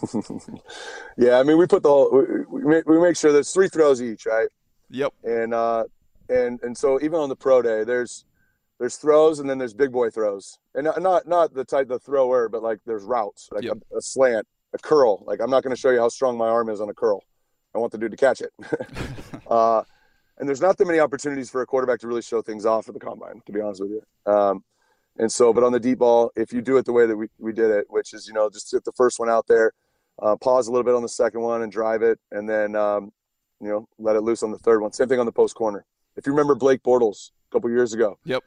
[1.16, 2.10] yeah, I mean, we put the whole
[2.50, 4.48] we, we, we make sure there's three throws each, right?
[4.90, 5.12] Yep.
[5.24, 5.84] And uh,
[6.28, 8.24] and and so even on the pro day, there's
[8.78, 12.48] there's throws and then there's big boy throws, and not not the type the thrower,
[12.48, 13.78] but like there's routes, like yep.
[13.92, 15.24] a, a, slant, a curl.
[15.26, 17.22] Like I'm not going to show you how strong my arm is on a curl.
[17.74, 18.52] I want the dude to catch it.
[19.50, 19.82] uh,
[20.38, 22.94] and there's not that many opportunities for a quarterback to really show things off at
[22.94, 24.32] the combine, to be honest with you.
[24.32, 24.64] Um,
[25.18, 27.28] and so, but on the deep ball, if you do it the way that we,
[27.38, 29.72] we did it, which is, you know, just get the first one out there,
[30.20, 33.12] uh, pause a little bit on the second one and drive it, and then, um,
[33.60, 34.92] you know, let it loose on the third one.
[34.92, 35.84] Same thing on the post corner.
[36.16, 38.42] If you remember Blake Bortles a couple years ago, yep,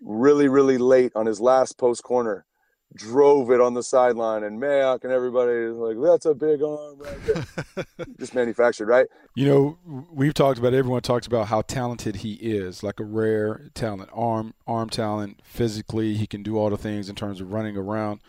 [0.00, 2.46] really, really late on his last post corner,
[2.94, 6.98] drove it on the sideline, and Mayock and everybody is like, "That's a big arm,
[6.98, 9.06] right there." Just manufactured, right?
[9.34, 10.74] You know, we've talked about.
[10.74, 16.14] Everyone talks about how talented he is, like a rare talent, arm, arm talent, physically,
[16.14, 18.20] he can do all the things in terms of running around.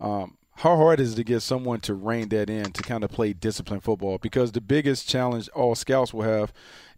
[0.00, 3.10] Um, how hard is it to get someone to rein that in to kind of
[3.10, 4.18] play disciplined football?
[4.18, 6.52] Because the biggest challenge all scouts will have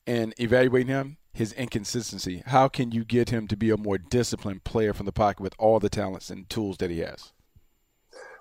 [0.06, 2.42] in evaluating him his inconsistency.
[2.46, 5.54] How can you get him to be a more disciplined player from the pocket with
[5.58, 7.32] all the talents and tools that he has?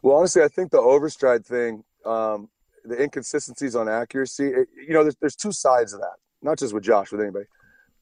[0.03, 2.49] Well, honestly, I think the overstride thing, um,
[2.85, 6.73] the inconsistencies on accuracy, it, you know, there's, there's two sides of that, not just
[6.73, 7.45] with Josh, with anybody.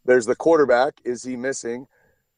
[0.04, 1.88] There's the quarterback, is he missing?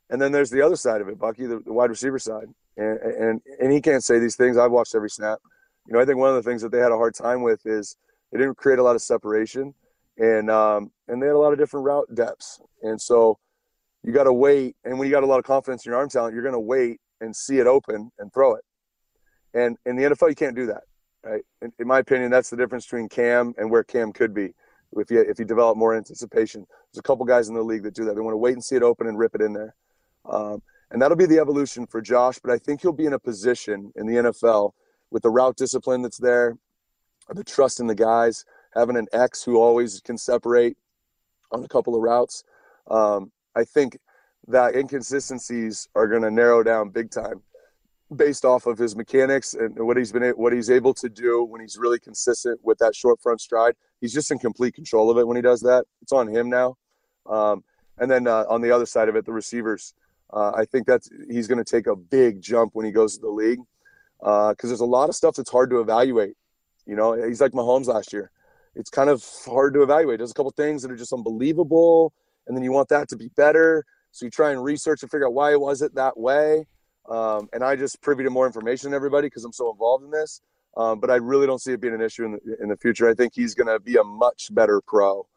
[0.09, 2.47] And then there's the other side of it, Bucky, the, the wide receiver side.
[2.77, 4.57] And, and, and he can't say these things.
[4.57, 5.39] I've watched every snap.
[5.87, 7.65] You know, I think one of the things that they had a hard time with
[7.65, 7.95] is
[8.31, 9.73] they didn't create a lot of separation
[10.17, 12.61] and um, and they had a lot of different route depths.
[12.81, 13.39] And so
[14.03, 14.75] you got to wait.
[14.83, 16.59] And when you got a lot of confidence in your arm talent, you're going to
[16.59, 18.63] wait and see it open and throw it.
[19.53, 20.83] And in the NFL, you can't do that,
[21.23, 21.43] right?
[21.61, 24.53] In, in, my opinion, that's the difference between Cam and where Cam could be.
[24.95, 27.95] If you if you develop more anticipation, there's a couple guys in the league that
[27.95, 28.13] do that.
[28.13, 29.75] They want to wait and see it open and rip it in there.
[30.25, 30.61] Um,
[30.93, 32.39] and that'll be the evolution for Josh.
[32.39, 34.71] But I think he'll be in a position in the NFL
[35.11, 36.57] with the route discipline that's there,
[37.33, 40.77] the trust in the guys, having an X who always can separate
[41.51, 42.43] on a couple of routes.
[42.89, 43.97] Um, I think
[44.47, 47.41] that inconsistencies are going to narrow down big time
[48.15, 51.61] based off of his mechanics and what he's been what he's able to do when
[51.61, 53.73] he's really consistent with that short front stride.
[53.99, 55.85] He's just in complete control of it when he does that.
[56.01, 56.75] It's on him now.
[57.25, 57.63] Um,
[57.97, 59.95] and then uh, on the other side of it, the receivers.
[60.33, 63.21] Uh, I think that's he's going to take a big jump when he goes to
[63.21, 63.59] the league
[64.19, 66.35] because uh, there's a lot of stuff that's hard to evaluate.
[66.85, 68.31] You know, he's like Mahomes last year.
[68.75, 70.17] It's kind of hard to evaluate.
[70.17, 72.13] There's a couple things that are just unbelievable,
[72.47, 73.85] and then you want that to be better.
[74.11, 76.65] So you try and research and figure out why it was it that way.
[77.09, 80.11] Um, and I just privy to more information than everybody because I'm so involved in
[80.11, 80.41] this.
[80.75, 83.07] Um, but I really don't see it being an issue in the, in the future.
[83.07, 85.27] I think he's going to be a much better pro.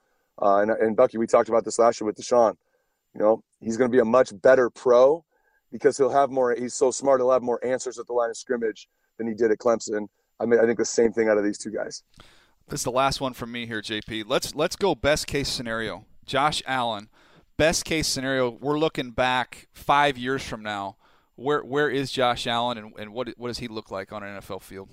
[0.41, 2.57] Uh, and, and Bucky, we talked about this last year with Deshaun.
[3.17, 5.25] You know, he's going to be a much better pro
[5.73, 6.55] because he'll have more.
[6.55, 7.21] He's so smart.
[7.21, 10.07] He'll have more answers at the line of scrimmage than he did at Clemson.
[10.39, 12.03] I mean, I think the same thing out of these two guys.
[12.69, 14.25] This is the last one from me here, JP.
[14.27, 16.05] Let's let's go best case scenario.
[16.27, 17.09] Josh Allen,
[17.57, 18.51] best case scenario.
[18.51, 20.97] We're looking back five years from now.
[21.37, 24.39] Where where is Josh Allen, and, and what what does he look like on an
[24.39, 24.91] NFL field?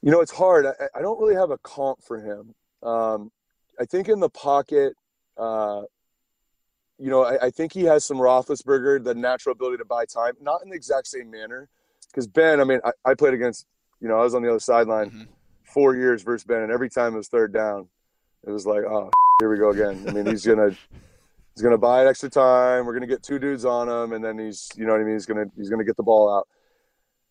[0.00, 0.66] You know, it's hard.
[0.66, 2.52] I, I don't really have a comp for him.
[2.82, 3.30] Um,
[3.78, 4.94] I think in the pocket,
[5.36, 5.82] uh,
[7.02, 10.34] you know, I, I, think he has some Roethlisberger, the natural ability to buy time,
[10.40, 11.68] not in the exact same manner.
[12.06, 13.66] Because Ben, I mean, I, I, played against,
[14.00, 15.22] you know, I was on the other sideline mm-hmm.
[15.64, 17.88] four years versus Ben, and every time it was third down,
[18.46, 19.10] it was like, oh,
[19.40, 20.04] here we go again.
[20.08, 20.70] I mean, he's gonna
[21.54, 22.86] he's gonna buy it extra time.
[22.86, 25.14] We're gonna get two dudes on him, and then he's, you know what I mean?
[25.14, 26.48] He's gonna he's gonna get the ball out.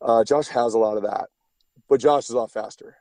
[0.02, 1.28] Uh, Josh has a lot of that,
[1.88, 2.98] but Josh is a lot faster,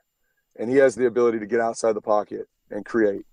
[0.56, 3.24] and he has the ability to get outside the pocket and create.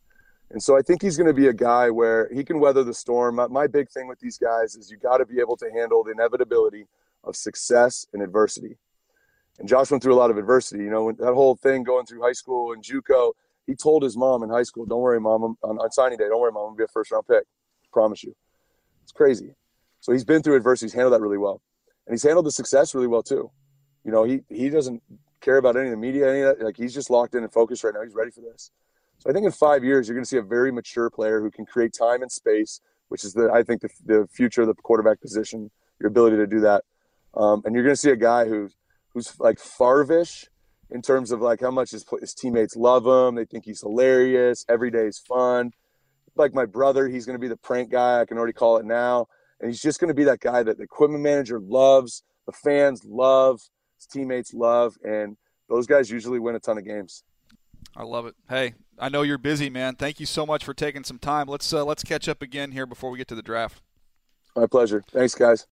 [0.50, 2.94] And so I think he's going to be a guy where he can weather the
[2.94, 3.36] storm.
[3.36, 6.04] My, my big thing with these guys is you got to be able to handle
[6.04, 6.86] the inevitability
[7.24, 8.78] of success and adversity.
[9.60, 10.84] And Josh went through a lot of adversity.
[10.84, 13.34] You know, that whole thing going through high school and JUCO,
[13.66, 15.44] he told his mom in high school, "Don't worry, mom.
[15.44, 16.64] I'm, on, on signing day, don't worry, mom.
[16.64, 17.44] I'm gonna be a first round pick.
[17.92, 18.36] Promise you."
[19.04, 19.56] It's crazy.
[20.00, 20.86] So he's been through adversity.
[20.86, 21.62] He's handled that really well,
[22.06, 23.52] and he's handled the success really well too.
[24.06, 25.02] You know, he he doesn't
[25.42, 26.64] care about any of the media, any of that.
[26.64, 28.04] Like he's just locked in and focused right now.
[28.04, 28.72] He's ready for this.
[29.28, 31.66] I think in five years, you're going to see a very mature player who can
[31.66, 35.22] create time and space, which is the I think the, the future of the quarterback
[35.22, 35.70] position.
[36.00, 36.84] Your ability to do that,
[37.34, 38.76] um, and you're going to see a guy who's
[39.14, 40.46] who's like Favre-ish
[40.92, 43.36] in terms of like how much his, his teammates love him.
[43.36, 44.64] They think he's hilarious.
[44.70, 45.72] Every day is fun.
[46.36, 48.22] Like my brother, he's going to be the prank guy.
[48.22, 49.28] I can already call it now.
[49.60, 53.04] And he's just going to be that guy that the equipment manager loves, the fans
[53.04, 53.60] love,
[53.98, 55.36] his teammates love, and
[55.68, 57.24] those guys usually win a ton of games.
[57.96, 58.36] I love it.
[58.50, 59.96] Hey, I know you're busy, man.
[59.96, 61.48] Thank you so much for taking some time.
[61.48, 63.82] Let's uh, let's catch up again here before we get to the draft.
[64.56, 65.04] My pleasure.
[65.12, 65.68] Thanks, guys.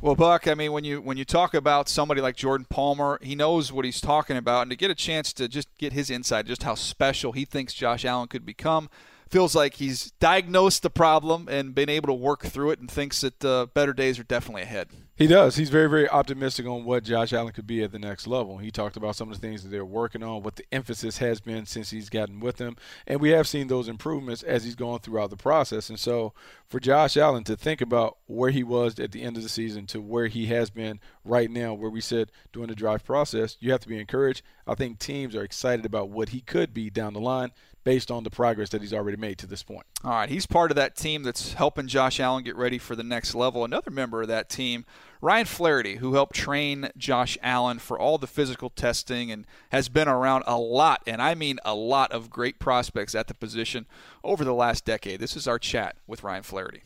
[0.00, 3.34] Well, Buck, I mean, when you when you talk about somebody like Jordan Palmer, he
[3.34, 6.46] knows what he's talking about, and to get a chance to just get his insight,
[6.46, 8.90] just how special he thinks Josh Allen could become,
[9.28, 13.22] feels like he's diagnosed the problem and been able to work through it, and thinks
[13.22, 14.88] that uh, better days are definitely ahead.
[15.18, 15.56] He does.
[15.56, 18.58] He's very, very optimistic on what Josh Allen could be at the next level.
[18.58, 21.40] He talked about some of the things that they're working on, what the emphasis has
[21.40, 22.76] been since he's gotten with them.
[23.04, 25.88] And we have seen those improvements as he's gone throughout the process.
[25.88, 26.34] And so
[26.68, 29.86] for Josh Allen to think about where he was at the end of the season
[29.86, 33.72] to where he has been right now, where we said during the drive process, you
[33.72, 34.42] have to be encouraged.
[34.68, 37.52] I think teams are excited about what he could be down the line
[37.84, 39.86] based on the progress that he's already made to this point.
[40.04, 43.02] All right, he's part of that team that's helping Josh Allen get ready for the
[43.02, 43.64] next level.
[43.64, 44.84] Another member of that team,
[45.22, 50.06] Ryan Flaherty, who helped train Josh Allen for all the physical testing and has been
[50.06, 53.86] around a lot, and I mean a lot of great prospects at the position
[54.22, 55.18] over the last decade.
[55.18, 56.82] This is our chat with Ryan Flaherty.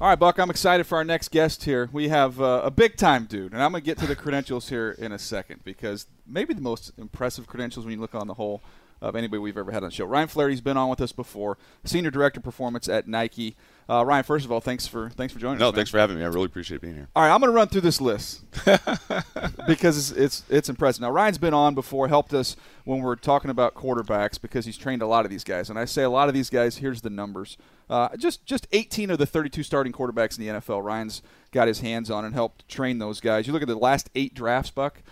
[0.00, 1.88] All right, Buck, I'm excited for our next guest here.
[1.90, 4.68] We have uh, a big time dude, and I'm going to get to the credentials
[4.68, 8.34] here in a second because maybe the most impressive credentials when you look on the
[8.34, 8.62] whole
[9.00, 10.04] of anybody we've ever had on the show.
[10.04, 13.56] Ryan Flaherty's been on with us before, senior director performance at Nike.
[13.90, 15.72] Uh, Ryan, first of all, thanks for thanks for joining no, us.
[15.72, 16.22] No, thanks for having me.
[16.22, 17.08] I really appreciate being here.
[17.16, 18.44] All right, I'm going to run through this list
[19.66, 21.00] because it's, it's, it's impressive.
[21.00, 25.00] Now, Ryan's been on before, helped us when we're talking about quarterbacks because he's trained
[25.00, 25.70] a lot of these guys.
[25.70, 26.76] And I say a lot of these guys.
[26.76, 27.56] Here's the numbers.
[27.88, 30.84] Uh, just just 18 of the 32 starting quarterbacks in the NFL.
[30.84, 33.46] Ryan's got his hands on and helped train those guys.
[33.46, 35.02] You look at the last eight drafts, Buck.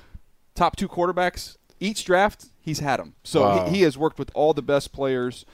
[0.55, 3.15] Top two quarterbacks each draft he's had them.
[3.23, 3.67] So wow.
[3.67, 5.45] he, he, has worked with all the best players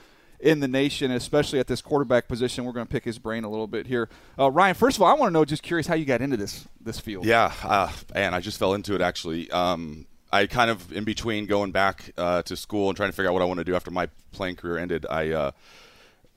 [0.43, 2.65] in the nation, especially at this quarterback position.
[2.65, 4.09] We're going to pick his brain a little bit here.
[4.39, 6.37] Uh, Ryan, first of all, I want to know, just curious, how you got into
[6.37, 7.25] this this field.
[7.25, 9.51] Yeah, uh, and I just fell into it actually.
[9.51, 13.31] Um, I kind of in between going back uh, to school and trying to figure
[13.31, 15.07] out what I want to do after my playing career ended.
[15.09, 15.51] I uh,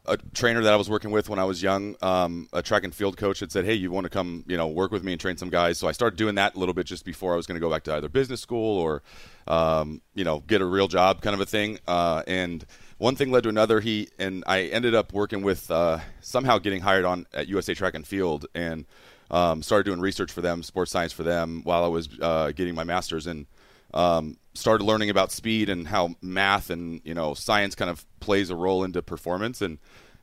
[0.08, 2.94] a trainer that I was working with when I was young, um, a track and
[2.94, 5.22] field coach, had said, "Hey, you want to come, you know, work with me and
[5.22, 7.46] train some guys?" So I started doing that a little bit just before I was
[7.46, 9.04] going to go back to either business school or,
[9.48, 11.80] um, you know, get a real job, kind of a thing.
[11.88, 12.66] Uh, and
[12.98, 13.80] one thing led to another.
[13.80, 17.94] He and I ended up working with uh, somehow getting hired on at USA Track
[17.94, 18.86] and Field and
[19.32, 22.76] um, started doing research for them, sports science for them, while I was uh, getting
[22.76, 23.48] my master's and
[23.96, 28.50] um, started learning about speed and how math and you know science kind of plays
[28.50, 29.80] a role into performance and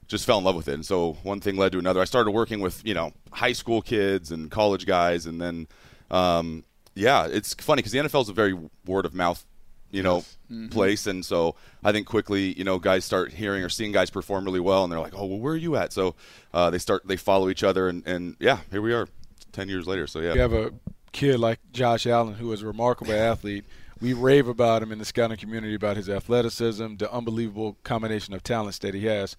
[0.08, 0.74] just fell in love with it.
[0.74, 2.00] And so one thing led to another.
[2.00, 5.66] I started working with you know high school kids and college guys, and then
[6.10, 9.44] um, yeah, it's funny because the NFL is a very word of mouth
[9.92, 10.18] you know
[10.50, 10.68] mm-hmm.
[10.68, 11.54] place and so
[11.84, 14.90] i think quickly you know guys start hearing or seeing guys perform really well and
[14.90, 16.14] they're like oh well where are you at so
[16.54, 19.06] uh, they start they follow each other and, and yeah here we are
[19.52, 20.72] 10 years later so yeah you have a
[21.12, 23.64] kid like josh allen who is a remarkable athlete
[24.00, 28.42] we rave about him in the scouting community about his athleticism the unbelievable combination of
[28.42, 29.36] talents that he has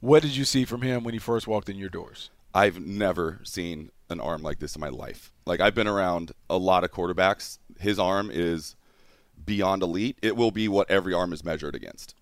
[0.00, 3.40] what did you see from him when he first walked in your doors i've never
[3.42, 6.90] seen an arm like this in my life like i've been around a lot of
[6.90, 8.76] quarterbacks his arm is
[9.44, 12.14] beyond elite, it will be what every arm is measured against.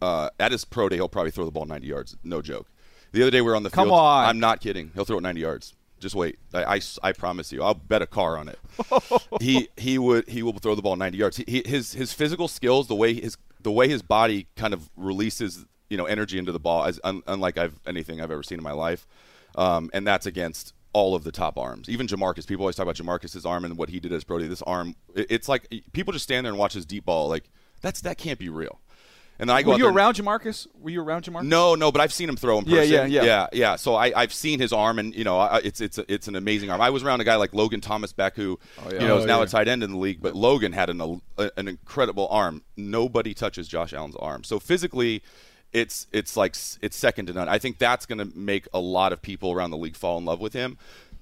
[0.00, 2.16] Uh, at his pro day, he'll probably throw the ball 90 yards.
[2.24, 2.68] No joke.
[3.12, 3.98] The other day we were on the Come field.
[3.98, 4.24] On.
[4.24, 4.92] I'm not kidding.
[4.94, 5.74] He'll throw it 90 yards.
[6.00, 6.38] Just wait.
[6.52, 7.62] I, I, I promise you.
[7.62, 8.58] I'll bet a car on it.
[9.40, 11.36] he he would he will throw the ball 90 yards.
[11.36, 14.90] He, he, his his physical skills, the way his the way his body kind of
[14.96, 18.58] releases you know energy into the ball, as un, unlike I've anything I've ever seen
[18.58, 19.06] in my life,
[19.56, 21.88] um, and that's against all of the top arms.
[21.88, 24.48] Even Jamarcus, people always talk about Jamarcus's arm and what he did as Brody.
[24.48, 27.28] This arm, it's like people just stand there and watch his deep ball.
[27.28, 27.50] Like
[27.82, 28.80] that's that can't be real.
[29.40, 29.70] And then I go.
[29.70, 30.66] Were you around Jamarcus?
[30.78, 31.44] Were you around Jamarcus?
[31.44, 32.76] No, no, but I've seen him throw in person.
[32.76, 33.76] Yeah, yeah, yeah, yeah, yeah.
[33.76, 36.82] So I, have seen his arm, and you know, it's it's it's an amazing arm.
[36.82, 39.00] I was around a guy like Logan Thomas Beck, who oh, yeah.
[39.00, 39.44] you know is oh, now yeah.
[39.44, 42.62] a tight end in the league, but Logan had an an incredible arm.
[42.76, 44.44] Nobody touches Josh Allen's arm.
[44.44, 45.22] So physically,
[45.72, 47.48] it's it's like it's second to none.
[47.48, 50.26] I think that's going to make a lot of people around the league fall in
[50.26, 50.76] love with him.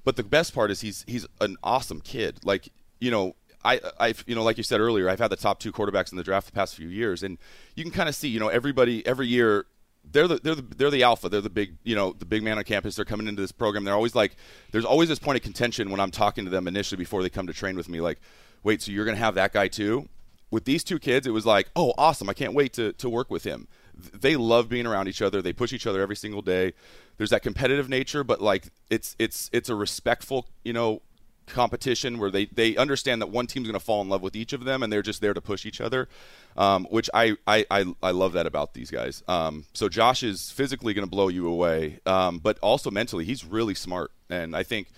[0.04, 2.40] But the best part is he's he's an awesome kid.
[2.44, 5.60] Like you know, I I've you know like you said earlier, I've had the top
[5.60, 7.38] two quarterbacks in the draft the past few years, and
[7.74, 9.66] you can kind of see you know everybody every year
[10.10, 11.28] they're the they're the they're the alpha.
[11.28, 12.96] They're the big you know the big man on campus.
[12.96, 13.84] They're coming into this program.
[13.84, 14.36] They're always like
[14.72, 17.46] there's always this point of contention when I'm talking to them initially before they come
[17.46, 18.00] to train with me.
[18.00, 18.20] Like,
[18.62, 20.08] wait, so you're gonna have that guy too?
[20.50, 22.28] With these two kids, it was like, oh, awesome!
[22.28, 23.68] I can't wait to to work with him.
[23.94, 25.42] They love being around each other.
[25.42, 26.72] They push each other every single day
[27.18, 31.02] there's that competitive nature, but like it's it's it's a respectful, you know,
[31.48, 34.52] competition where they, they understand that one team's going to fall in love with each
[34.52, 36.08] of them and they're just there to push each other,
[36.56, 39.22] um, which I, I, I, I, love that about these guys.
[39.28, 43.44] Um, so Josh is physically going to blow you away, um, but also mentally, he's
[43.44, 44.10] really smart.
[44.30, 44.88] And I think,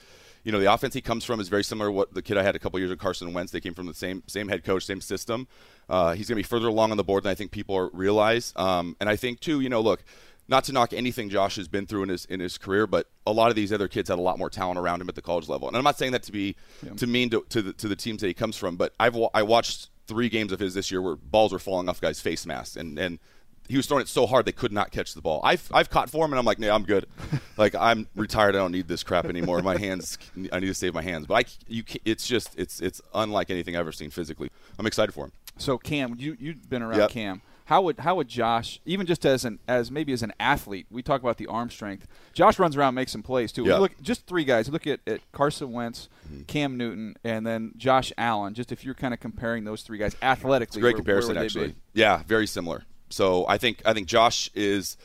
[0.44, 2.42] you know, the offense he comes from is very similar to what the kid I
[2.42, 3.52] had a couple years ago, Carson Wentz.
[3.52, 5.46] They came from the same same head coach, same system.
[5.88, 8.54] Uh, he's going to be further along on the board than I think people realize.
[8.56, 10.02] Um, and I think, too, you know, look–
[10.50, 13.32] not to knock anything Josh has been through in his in his career, but a
[13.32, 15.48] lot of these other kids had a lot more talent around him at the college
[15.48, 15.68] level.
[15.68, 16.92] And I'm not saying that to be yeah.
[16.94, 19.44] to mean to, to the, to the teams that he comes from, but I've I
[19.44, 22.76] watched three games of his this year where balls were falling off guys' face masks,
[22.76, 23.20] and and
[23.68, 25.40] he was throwing it so hard they could not catch the ball.
[25.44, 27.06] I've I've caught for him, and I'm like, nah, I'm good.
[27.56, 28.56] like I'm retired.
[28.56, 29.62] I don't need this crap anymore.
[29.62, 30.18] My hands,
[30.52, 31.26] I need to save my hands.
[31.26, 34.50] But I, you, it's just it's it's unlike anything I've ever seen physically.
[34.80, 35.32] I'm excited for him.
[35.58, 37.10] So Cam, you you've been around yep.
[37.10, 40.88] Cam how would how would Josh even just as an as maybe as an athlete?
[40.90, 42.08] We talk about the arm strength.
[42.32, 43.62] Josh runs around, makes some plays too.
[43.62, 43.78] Yeah.
[43.78, 44.68] Look, just three guys.
[44.68, 46.42] Look at, at Carson Wentz, mm-hmm.
[46.42, 48.54] Cam Newton, and then Josh Allen.
[48.54, 51.36] Just if you're kind of comparing those three guys athletically, it's a great where, comparison
[51.36, 51.76] where actually.
[51.94, 52.82] Yeah, very similar.
[53.08, 54.96] So I think I think Josh is.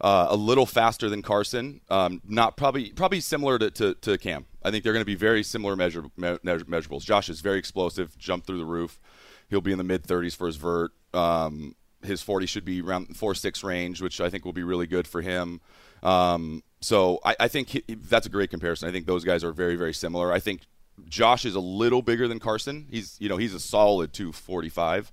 [0.00, 1.80] Uh, a little faster than Carson.
[1.88, 4.44] Um, not probably probably similar to, to, to Cam.
[4.62, 7.04] I think they're going to be very similar measure, me- measurables.
[7.04, 9.00] Josh is very explosive, jump through the roof.
[9.48, 10.90] He'll be in the mid 30s for his vert.
[11.14, 14.86] Um, his 40 should be around four six range, which I think will be really
[14.86, 15.60] good for him.
[16.02, 18.88] Um, so I, I think he, that's a great comparison.
[18.88, 20.32] I think those guys are very very similar.
[20.32, 20.62] I think
[21.08, 22.86] Josh is a little bigger than Carson.
[22.90, 25.10] He's you know he's a solid 245.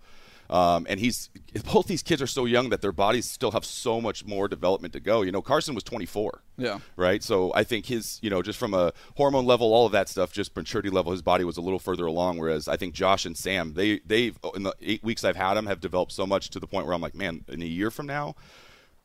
[0.52, 1.30] Um, and he's
[1.74, 4.94] both these kids are so young that their bodies still have so much more development
[4.94, 5.22] to go.
[5.22, 6.44] You know, Carson was 24.
[6.58, 6.80] Yeah.
[6.98, 7.24] Right.
[7.24, 10.34] So I think his, you know, just from a hormone level, all of that stuff,
[10.34, 12.38] just maturity level, his body was a little further along.
[12.38, 15.68] Whereas I think Josh and Sam, they they in the eight weeks I've had them
[15.68, 18.06] have developed so much to the point where I'm like, man, in a year from
[18.06, 18.36] now.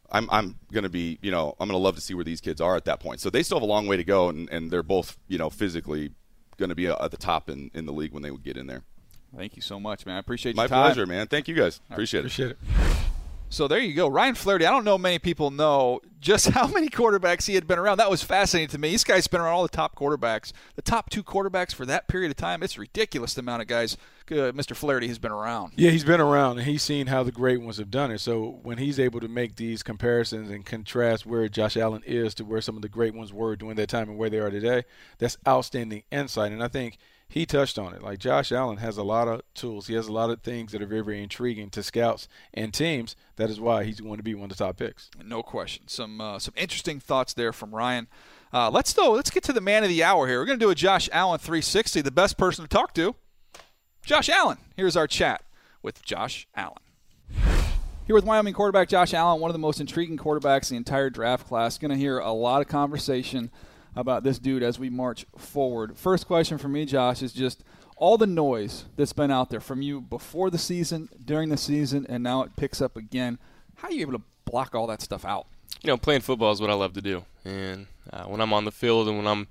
[0.08, 2.40] I'm, I'm going to be, you know, I'm going to love to see where these
[2.40, 3.20] kids are at that point.
[3.20, 5.50] So they still have a long way to go, and, and they're both, you know,
[5.50, 6.12] physically
[6.58, 8.68] going to be at the top in, in the league when they would get in
[8.68, 8.84] there.
[9.34, 10.16] Thank you so much, man.
[10.16, 11.26] I appreciate my pleasure, man.
[11.26, 11.80] Thank you guys.
[11.90, 12.32] Appreciate right, it.
[12.32, 12.96] Appreciate it.
[13.48, 14.08] So there you go.
[14.08, 17.78] Ryan Flaherty, I don't know many people know just how many quarterbacks he had been
[17.78, 17.98] around.
[17.98, 18.90] That was fascinating to me.
[18.90, 20.52] This guy's been around all the top quarterbacks.
[20.74, 22.62] The top two quarterbacks for that period of time.
[22.62, 23.96] It's ridiculous the amount of guys
[24.32, 24.74] uh, Mr.
[24.74, 25.74] Flaherty has been around.
[25.76, 28.18] Yeah, he's been around and he's seen how the great ones have done it.
[28.18, 32.44] So when he's able to make these comparisons and contrast where Josh Allen is to
[32.44, 34.82] where some of the great ones were during that time and where they are today,
[35.18, 36.50] that's outstanding insight.
[36.50, 36.98] And I think–
[37.28, 38.02] he touched on it.
[38.02, 39.86] Like Josh Allen has a lot of tools.
[39.86, 43.16] He has a lot of things that are very, very intriguing to scouts and teams.
[43.36, 45.10] That is why he's going to be one of the top picks.
[45.22, 45.88] No question.
[45.88, 48.08] Some uh, some interesting thoughts there from Ryan.
[48.52, 50.38] Uh, let's though let's get to the man of the hour here.
[50.38, 52.00] We're going to do a Josh Allen 360.
[52.00, 53.14] The best person to talk to,
[54.04, 54.58] Josh Allen.
[54.76, 55.42] Here's our chat
[55.82, 56.78] with Josh Allen.
[58.06, 61.10] Here with Wyoming quarterback Josh Allen, one of the most intriguing quarterbacks in the entire
[61.10, 61.76] draft class.
[61.76, 63.50] Going to hear a lot of conversation
[63.96, 65.96] about this dude as we march forward.
[65.96, 67.64] First question for me, Josh, is just
[67.96, 72.06] all the noise that's been out there from you before the season, during the season,
[72.08, 73.38] and now it picks up again.
[73.76, 75.46] How are you able to block all that stuff out?
[75.82, 78.64] You know, playing football is what I love to do, and uh, when I'm on
[78.64, 79.46] the field and when I'm,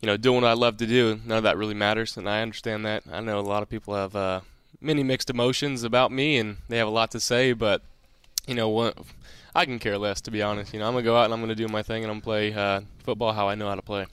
[0.00, 2.42] you know, doing what I love to do, none of that really matters, and I
[2.42, 3.04] understand that.
[3.10, 4.40] I know a lot of people have uh,
[4.80, 7.82] many mixed emotions about me, and they have a lot to say, but
[8.46, 8.96] you know what
[9.54, 10.72] I can care less, to be honest.
[10.72, 12.24] You know, I'm gonna go out and I'm gonna do my thing and I'm gonna
[12.24, 14.06] play uh, football how I know how to play.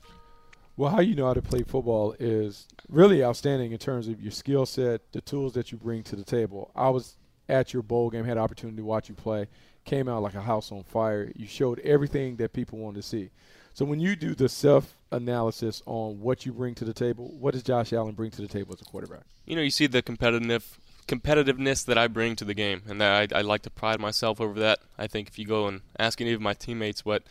[0.78, 4.32] Well, how you know how to play football is really outstanding in terms of your
[4.32, 6.72] skill set, the tools that you bring to the table.
[6.76, 7.16] I was
[7.50, 9.48] at your bowl game, had opportunity to watch you play,
[9.90, 11.32] came out like a house on fire.
[11.36, 13.32] You showed everything that people wanted to see.
[13.74, 17.54] So when you do the self analysis on what you bring to the table, what
[17.54, 19.24] does Josh Allen bring to the table as a quarterback?
[19.46, 23.28] You know, you see the competitive competitiveness that I bring to the game, and I,
[23.34, 24.80] I like to pride myself over that.
[24.98, 27.24] I think if you go and ask any of my teammates what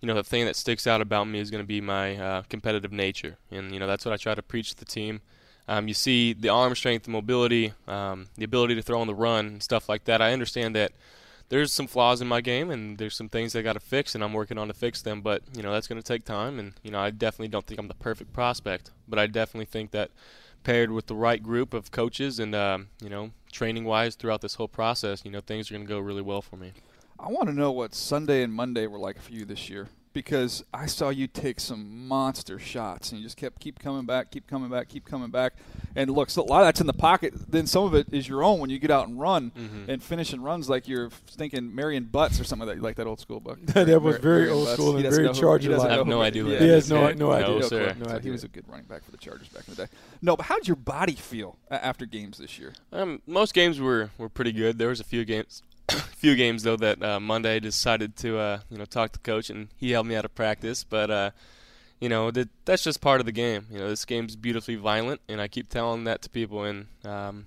[0.00, 2.42] you know, the thing that sticks out about me is going to be my uh,
[2.50, 5.22] competitive nature, and you know that's what I try to preach to the team.
[5.66, 9.14] Um, you see the arm strength, the mobility, um, the ability to throw on the
[9.14, 10.20] run, and stuff like that.
[10.20, 10.92] I understand that
[11.48, 14.24] there's some flaws in my game, and there's some things I got to fix, and
[14.24, 15.20] I'm working on to fix them.
[15.20, 17.78] But you know that's going to take time, and you know I definitely don't think
[17.78, 20.10] I'm the perfect prospect, but I definitely think that
[20.62, 24.54] paired with the right group of coaches and um, you know training wise throughout this
[24.54, 26.72] whole process, you know things are going to go really well for me.
[27.18, 30.64] I want to know what Sunday and Monday were like for you this year because
[30.72, 34.46] I saw you take some monster shots and you just kept keep coming back, keep
[34.46, 35.54] coming back, keep coming back.
[35.96, 37.34] And look, so a lot of that's in the pocket.
[37.50, 39.90] Then some of it is your own when you get out and run mm-hmm.
[39.90, 42.82] and finishing runs like you're thinking Marion Butts or something like that.
[42.82, 43.58] like that old school book.
[43.66, 44.74] that was very old Butts.
[44.74, 45.78] school and very Charger.
[45.78, 46.44] I have no idea.
[46.44, 47.48] Yeah, he has no, no, idea.
[47.48, 47.96] No, sir.
[47.98, 48.20] no idea.
[48.20, 49.92] He was a good running back for the Chargers back in the day.
[50.22, 52.72] No, but how did your body feel after games this year?
[52.92, 54.78] Um, most games were, were pretty good.
[54.78, 55.62] There was a few games
[56.16, 59.68] few games though that uh, Monday decided to uh, you know talk to coach and
[59.76, 61.30] he held me out of practice, but uh,
[62.00, 63.66] you know that that's just part of the game.
[63.70, 66.64] You know this game's beautifully violent, and I keep telling that to people.
[66.64, 67.46] And um,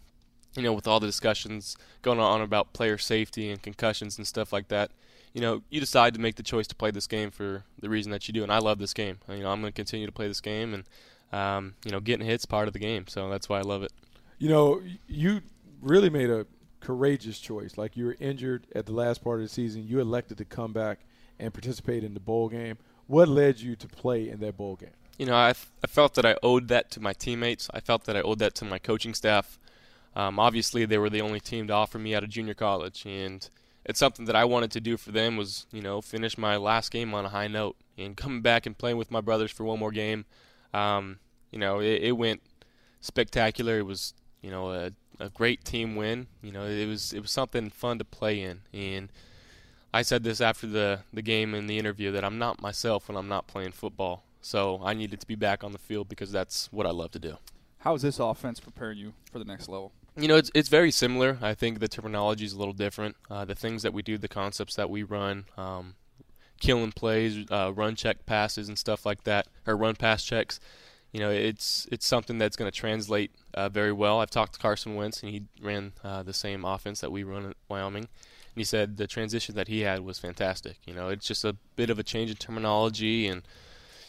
[0.56, 4.54] you know with all the discussions going on about player safety and concussions and stuff
[4.54, 4.92] like that,
[5.34, 8.12] you know you decide to make the choice to play this game for the reason
[8.12, 8.44] that you do.
[8.44, 9.18] And I love this game.
[9.28, 10.84] You know I'm going to continue to play this game, and
[11.32, 13.92] um, you know getting hits part of the game, so that's why I love it.
[14.38, 15.42] You know you
[15.82, 16.46] really made a
[16.80, 17.78] courageous choice.
[17.78, 20.74] Like you were injured at the last part of the season, you elected to come
[20.74, 21.00] back
[21.40, 22.78] and participate in the bowl game.
[23.08, 24.90] What led you to play in that bowl game?
[25.18, 27.70] You know, I, I felt that I owed that to my teammates.
[27.74, 29.58] I felt that I owed that to my coaching staff.
[30.16, 33.48] Um, obviously, they were the only team to offer me out of junior college, and
[33.86, 36.92] it's something that I wanted to do for them was, you know, finish my last
[36.92, 39.80] game on a high note and coming back and playing with my brothers for one
[39.80, 40.26] more game.
[40.74, 41.20] Um,
[41.52, 42.42] you know, it, it went
[43.00, 43.80] spectacular.
[43.80, 46.28] It was, you know, a a great team win.
[46.42, 48.62] You know, it was it was something fun to play in.
[48.74, 49.10] And
[49.94, 53.18] I said this after the the game in the interview that I'm not myself when
[53.18, 54.24] I'm not playing football.
[54.42, 57.20] So I needed to be back on the field because that's what I love to
[57.20, 57.38] do.
[57.80, 59.92] How is this offense preparing you for the next level?
[60.16, 61.38] You know, it's it's very similar.
[61.42, 63.16] I think the terminology is a little different.
[63.30, 65.96] Uh, the things that we do, the concepts that we run, um,
[66.60, 70.60] killing plays, uh, run check passes, and stuff like that, or run pass checks
[71.12, 74.20] you know, it's it's something that's going to translate uh, very well.
[74.20, 77.50] I've talked to Carson Wentz, and he ran uh, the same offense that we run
[77.50, 80.78] at Wyoming, and he said the transition that he had was fantastic.
[80.86, 83.44] You know, it's just a bit of a change in terminology, and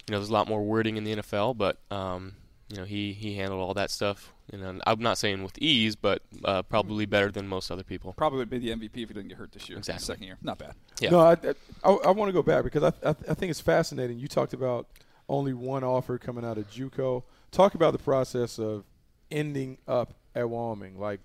[0.07, 2.35] you know, there's a lot more wording in the NFL, but um,
[2.69, 4.33] you know, he he handled all that stuff.
[4.53, 8.15] You know, I'm not saying with ease, but uh, probably better than most other people.
[8.15, 9.79] Probably would be the MVP if he didn't get hurt this year.
[9.79, 10.05] Exactly.
[10.05, 10.75] Second year, not bad.
[11.01, 11.11] Yeah.
[11.11, 11.37] No, I
[11.85, 14.19] I, I want to go back because I, I I think it's fascinating.
[14.19, 14.89] You talked about
[15.29, 17.23] only one offer coming out of JUCO.
[17.51, 18.85] Talk about the process of
[19.31, 20.99] ending up at Wyoming.
[20.99, 21.21] Like,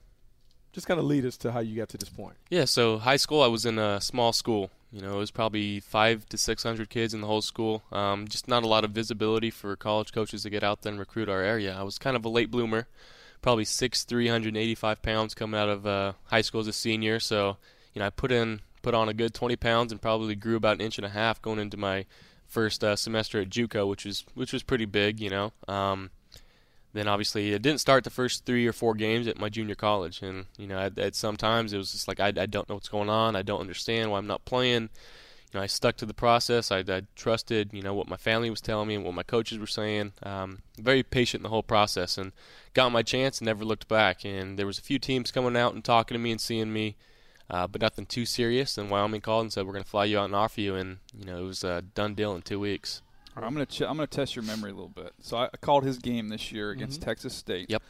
[0.72, 2.36] just kind of lead us to how you got to this point.
[2.49, 4.72] Yeah, so high school, I was in a small school.
[4.91, 7.84] You know, it was probably five to six hundred kids in the whole school.
[7.91, 10.99] Um, just not a lot of visibility for college coaches to get out there and
[10.99, 11.76] recruit our area.
[11.76, 12.88] I was kind of a late bloomer,
[13.41, 17.20] probably six, three hundred eighty-five pounds coming out of uh, high school as a senior.
[17.20, 17.58] So,
[17.95, 20.76] you know, I put in put on a good 20 pounds and probably grew about
[20.76, 22.06] an inch and a half going into my
[22.54, 25.51] first uh, semester at JUCO, which was which was pretty big, you know.
[25.68, 26.12] Um,
[26.93, 30.22] then obviously it didn't start the first three or four games at my junior college,
[30.22, 32.89] and you know at, at sometimes it was just like I, I don't know what's
[32.89, 34.89] going on, I don't understand why I'm not playing.
[35.51, 36.72] You know, I stuck to the process.
[36.72, 39.60] I, I trusted, you know, what my family was telling me and what my coaches
[39.60, 40.14] were saying.
[40.24, 42.32] Um, very patient in the whole process, and
[42.74, 44.26] got my chance and never looked back.
[44.26, 46.95] And there was a few teams coming out and talking to me and seeing me,
[47.49, 48.77] uh, but nothing too serious.
[48.77, 50.97] And Wyoming called and said we're going to fly you out and offer you, and
[51.17, 53.01] you know it was a done deal in two weeks.
[53.35, 55.13] Right, I'm gonna ch- I'm gonna test your memory a little bit.
[55.19, 57.09] So I, I called his game this year against mm-hmm.
[57.09, 57.69] Texas State.
[57.69, 57.81] Yep.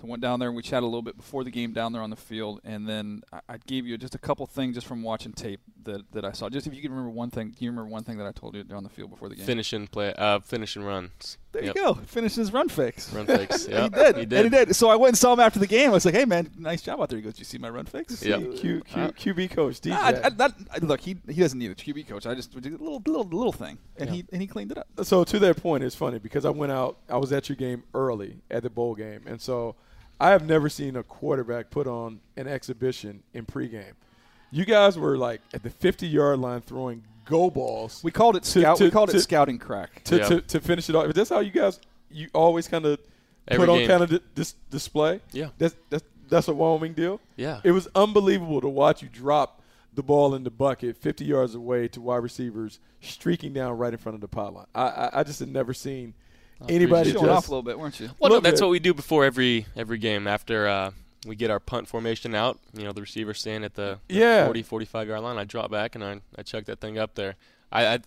[0.00, 1.92] So I went down there and we chatted a little bit before the game down
[1.92, 4.86] there on the field, and then I, I gave you just a couple things just
[4.86, 6.48] from watching tape that, that I saw.
[6.48, 8.56] Just if you can remember one thing, can you remember one thing that I told
[8.56, 9.46] you on the field before the game?
[9.46, 11.38] Finishing play, uh, finishing runs.
[11.54, 11.76] There yep.
[11.76, 11.94] you go.
[11.94, 13.12] Finish his run fakes.
[13.12, 13.68] Run fakes.
[13.74, 14.16] Yeah, he did.
[14.16, 14.46] He did.
[14.46, 14.76] And he did.
[14.76, 15.90] So I went and saw him after the game.
[15.90, 17.70] I was like, "Hey man, nice job out there." He goes, "Do you see my
[17.70, 18.38] run fakes?" Yeah.
[18.38, 19.92] Q, Q, uh, QB coach DJ.
[19.92, 22.26] I, I, that, look, he he doesn't need a QB coach.
[22.26, 24.16] I just did a little little little thing, and yeah.
[24.16, 24.88] he and he cleaned it up.
[25.02, 26.98] So to that point, it's funny because I went out.
[27.08, 29.76] I was at your game early at the bowl game, and so
[30.24, 33.92] I have never seen a quarterback put on an exhibition in pregame.
[34.50, 38.00] You guys were like at the 50 yard line throwing go balls.
[38.02, 38.78] We called it scout.
[38.78, 41.08] To, we called to, it scouting crack to, to, to, finish it off.
[41.08, 41.78] But that's how you guys
[42.10, 43.00] you always kind of
[43.48, 45.20] put on kind of di- dis- display.
[45.32, 47.20] Yeah, that's that's that's a Wyoming deal.
[47.36, 49.60] Yeah, it was unbelievable to watch you drop
[49.92, 53.98] the ball in the bucket 50 yards away to wide receivers streaking down right in
[53.98, 54.66] front of the pylon.
[54.74, 56.14] I I, I just had never seen
[56.68, 58.10] anybody showing off a little bit, weren't you?
[58.18, 58.66] Well, no, that's bit.
[58.66, 60.68] what we do before every every game after.
[60.68, 60.90] Uh,
[61.26, 62.58] we get our punt formation out.
[62.74, 64.44] You know, the receiver stand at the, the yeah.
[64.44, 65.38] 40, 45 yard line.
[65.38, 67.36] I drop back and I, I chuck that thing up there.
[67.72, 67.98] I, I,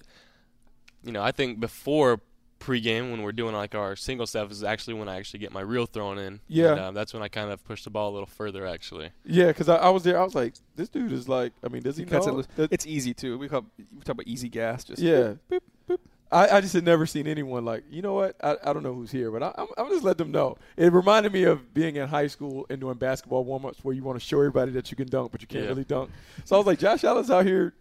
[1.03, 2.21] you know, I think before
[2.59, 5.61] pregame when we're doing like our single stuff is actually when I actually get my
[5.61, 6.39] reel thrown in.
[6.47, 9.11] Yeah, and, uh, that's when I kind of push the ball a little further actually.
[9.25, 10.19] Yeah, because I, I, was there.
[10.19, 12.43] I was like, this dude is like, I mean, does he know?
[12.57, 13.37] It's easy too.
[13.37, 14.83] We, call, we talk about easy gas.
[14.83, 15.33] Just yeah.
[15.51, 15.99] Boop, boop,
[16.31, 18.35] I, I, just had never seen anyone like, you know what?
[18.43, 20.57] I, I don't know who's here, but I, am I'm just let them know.
[20.75, 24.03] It reminded me of being in high school and doing basketball warm ups where you
[24.03, 25.69] want to show everybody that you can dunk, but you can't yeah.
[25.69, 26.11] really dunk.
[26.43, 27.73] So I was like, Josh Allen's out here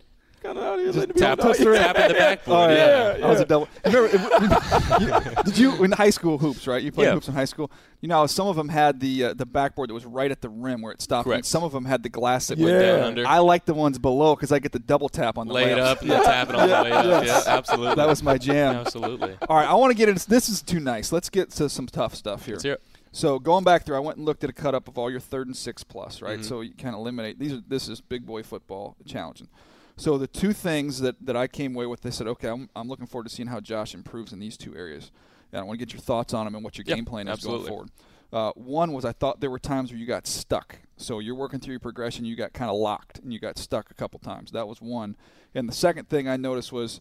[0.42, 1.64] kind of out here letting tap, tap the
[2.18, 2.46] backboard.
[2.46, 2.76] Oh, yeah.
[2.76, 3.16] yeah.
[3.16, 3.28] yeah.
[3.28, 3.68] was a double.
[3.84, 6.66] Remember, did you in high school hoops?
[6.66, 7.14] Right, you played yeah.
[7.14, 7.70] hoops in high school.
[8.00, 10.48] You know, some of them had the uh, the backboard that was right at the
[10.48, 11.24] rim where it stopped.
[11.24, 11.38] Correct.
[11.38, 12.66] And some of them had the glass that yeah.
[12.66, 13.26] went down under.
[13.26, 15.78] I like the ones below because I get the double tap on the lay it
[15.78, 17.24] up and then tap it on the way up.
[17.24, 17.44] Yes.
[17.46, 17.94] Yeah, absolutely.
[17.94, 18.76] That was my jam.
[18.76, 19.36] absolutely.
[19.48, 20.46] All right, I want to get into this.
[20.48, 21.10] Is too nice.
[21.10, 22.58] Let's get to some tough stuff here.
[22.62, 25.10] Let's So going back through, I went and looked at a cut up of all
[25.10, 26.38] your third and six plus, right?
[26.38, 26.48] Mm-hmm.
[26.48, 27.52] So you kind of eliminate these.
[27.52, 29.48] Are this is big boy football challenging.
[29.96, 32.88] So the two things that, that I came away with, they said, okay, I'm, I'm
[32.88, 35.10] looking forward to seeing how Josh improves in these two areas.
[35.52, 37.28] And I want to get your thoughts on them and what your yep, game plan
[37.28, 37.68] is absolutely.
[37.68, 37.90] going forward.
[38.32, 40.80] Uh, one was I thought there were times where you got stuck.
[40.96, 43.90] So you're working through your progression, you got kind of locked and you got stuck
[43.90, 44.50] a couple times.
[44.52, 45.16] That was one.
[45.54, 47.00] And the second thing I noticed was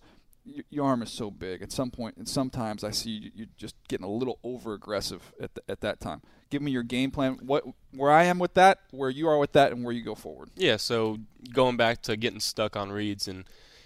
[0.69, 1.61] your arm is so big.
[1.61, 5.55] At some point, and sometimes I see you're just getting a little over aggressive at
[5.55, 6.21] the, at that time.
[6.49, 7.39] Give me your game plan.
[7.41, 10.15] What where I am with that, where you are with that, and where you go
[10.15, 10.49] forward.
[10.55, 10.77] Yeah.
[10.77, 11.17] So
[11.53, 13.45] going back to getting stuck on reads and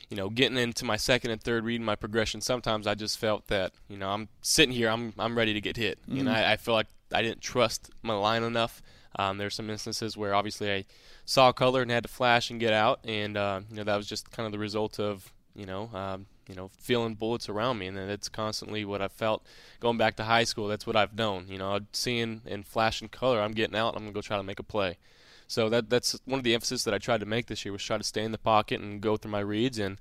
[0.10, 2.42] you know getting into my second and third read in my progression.
[2.42, 5.78] Sometimes I just felt that you know I'm sitting here, I'm I'm ready to get
[5.78, 6.02] hit.
[6.02, 6.18] Mm-hmm.
[6.18, 8.82] You know, I, I feel like I didn't trust my line enough.
[9.18, 10.86] Um, there's some instances where obviously I
[11.26, 14.08] saw color and had to flash and get out, and uh, you know that was
[14.08, 17.88] just kind of the result of you know um, you know, feeling bullets around me,
[17.88, 19.46] and that's constantly what I felt
[19.80, 20.68] going back to high school.
[20.68, 21.46] That's what I've known.
[21.48, 23.96] You know, seeing in flash and color, I'm getting out.
[23.96, 24.98] I'm gonna go try to make a play.
[25.48, 27.84] So that that's one of the emphasis that I tried to make this year was
[27.84, 29.80] try to stay in the pocket and go through my reads.
[29.80, 30.00] And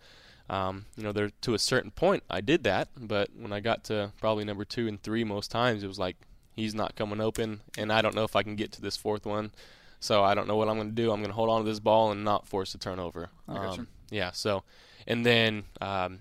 [0.50, 2.88] um, you know, there to a certain point, I did that.
[2.98, 6.16] But when I got to probably number two and three, most times it was like
[6.56, 9.26] he's not coming open, and I don't know if I can get to this fourth
[9.26, 9.52] one.
[10.00, 11.10] So I don't know what I'm going to do.
[11.10, 13.30] I'm going to hold on to this ball and not force a turnover.
[13.48, 14.30] Um, yeah.
[14.30, 14.62] So,
[15.06, 16.20] and then um,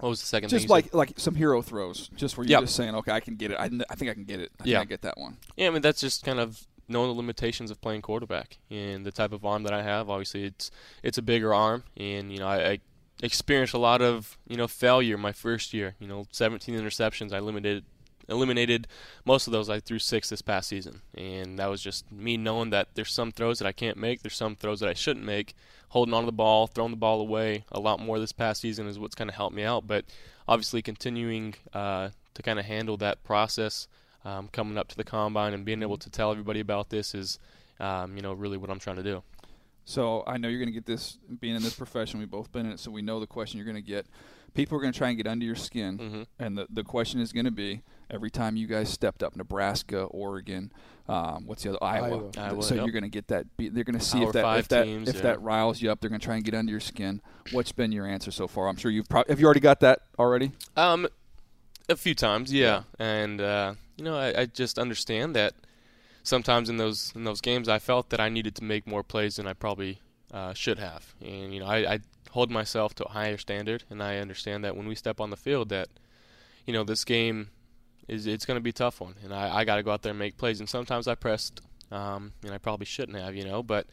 [0.00, 0.94] what was the second just like said?
[0.94, 2.60] like some hero throws, just where you're yep.
[2.62, 3.56] just saying, okay, I can get it.
[3.58, 4.50] I, I think I can get it.
[4.60, 4.80] I yeah.
[4.80, 5.36] I get that one.
[5.56, 9.12] Yeah, I mean that's just kind of knowing the limitations of playing quarterback and the
[9.12, 10.10] type of arm that I have.
[10.10, 10.70] Obviously, it's
[11.02, 12.78] it's a bigger arm, and you know I, I
[13.22, 15.94] experienced a lot of you know failure my first year.
[15.98, 17.32] You know, 17 interceptions.
[17.32, 17.84] I limited
[18.28, 18.86] eliminated
[19.24, 19.68] most of those.
[19.68, 23.32] I threw six this past season, and that was just me knowing that there's some
[23.32, 25.54] throws that I can't make, there's some throws that I shouldn't make.
[25.92, 28.86] Holding on to the ball, throwing the ball away a lot more this past season
[28.86, 29.86] is what's kind of helped me out.
[29.86, 30.06] But
[30.48, 33.88] obviously, continuing uh, to kind of handle that process,
[34.24, 37.38] um, coming up to the combine and being able to tell everybody about this is,
[37.78, 39.22] um, you know, really what I'm trying to do.
[39.84, 42.20] So I know you're going to get this being in this profession.
[42.20, 44.06] We've both been in it, so we know the question you're going to get.
[44.54, 46.22] People are going to try and get under your skin, mm-hmm.
[46.38, 47.82] and the the question is going to be,
[48.12, 50.72] every time you guys stepped up, Nebraska, Oregon,
[51.08, 52.30] um, what's the other Iowa.
[52.38, 52.84] Iowa so yep.
[52.84, 53.46] you're going to get that.
[53.58, 55.22] They're going to see Power if that five if that teams, if yeah.
[55.22, 56.00] that riles you up.
[56.00, 57.20] They're going to try and get under your skin.
[57.50, 58.68] What's been your answer so far?
[58.68, 60.52] I'm sure you've pro- have you already got that already.
[60.76, 61.08] Um,
[61.88, 65.54] a few times, yeah, and uh, you know, I, I just understand that
[66.22, 69.36] sometimes in those in those games, I felt that I needed to make more plays
[69.36, 70.00] than I probably
[70.32, 71.98] uh, should have, and you know, I, I
[72.30, 75.36] hold myself to a higher standard, and I understand that when we step on the
[75.36, 75.88] field, that
[76.66, 77.48] you know, this game
[78.08, 80.02] is it's going to be a tough one, and I, I got to go out
[80.02, 83.44] there and make plays, and sometimes I pressed, um, and I probably shouldn't have, you
[83.44, 83.86] know, but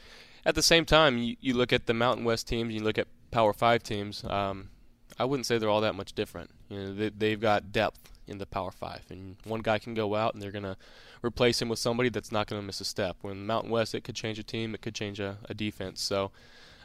[0.45, 3.07] at the same time, you, you look at the Mountain West teams, you look at
[3.31, 4.23] Power Five teams.
[4.23, 4.69] Um,
[5.17, 6.49] I wouldn't say they're all that much different.
[6.69, 10.15] You know, they, they've got depth in the Power Five, and one guy can go
[10.15, 10.77] out and they're gonna
[11.23, 13.17] replace him with somebody that's not gonna miss a step.
[13.21, 16.01] When Mountain West, it could change a team, it could change a, a defense.
[16.01, 16.31] So,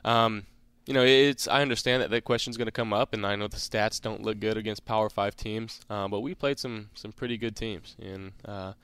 [0.04, 0.46] um,
[0.86, 3.56] you know, it's I understand that that question's gonna come up, and I know the
[3.56, 7.36] stats don't look good against Power Five teams, uh, but we played some some pretty
[7.36, 8.74] good teams, and uh,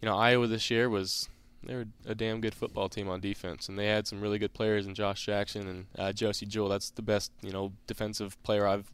[0.00, 1.28] you know, Iowa this year was
[1.62, 4.86] they're a damn good football team on defense, and they had some really good players
[4.86, 6.68] in Josh Jackson and uh, Josey Jewell.
[6.68, 8.90] That's the best you know defensive player I've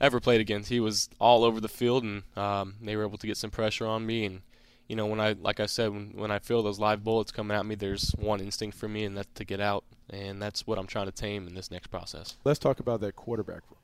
[0.00, 0.68] ever played against.
[0.68, 3.86] He was all over the field, and um, they were able to get some pressure
[3.86, 4.24] on me.
[4.24, 4.42] And
[4.88, 7.56] you know, when I like I said, when when I feel those live bullets coming
[7.56, 10.78] at me, there's one instinct for me, and that's to get out, and that's what
[10.78, 12.36] I'm trying to tame in this next process.
[12.44, 13.80] Let's talk about that quarterback room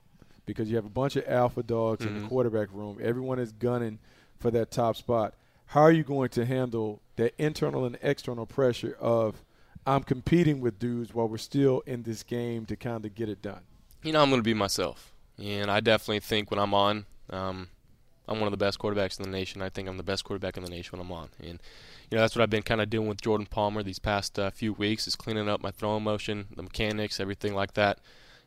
[0.47, 2.29] because you have a bunch of alpha dogs in the Mhm.
[2.29, 2.99] quarterback room.
[3.03, 3.99] Everyone is gunning
[4.39, 5.35] for that top spot.
[5.66, 9.43] How are you going to handle that internal and external pressure of
[9.87, 13.43] I'm competing with dudes while we're still in this game to kind of get it
[13.43, 13.62] done?
[14.05, 15.12] you know, I'm going to be myself.
[15.39, 17.68] And I definitely think when I'm on, um,
[18.29, 19.62] I'm one of the best quarterbacks in the nation.
[19.62, 21.29] I think I'm the best quarterback in the nation when I'm on.
[21.41, 21.61] And,
[22.13, 24.51] you know, that's what I've been kind of doing with Jordan Palmer these past uh,
[24.51, 28.01] few weeks is cleaning up my throwing motion, the mechanics, everything like that.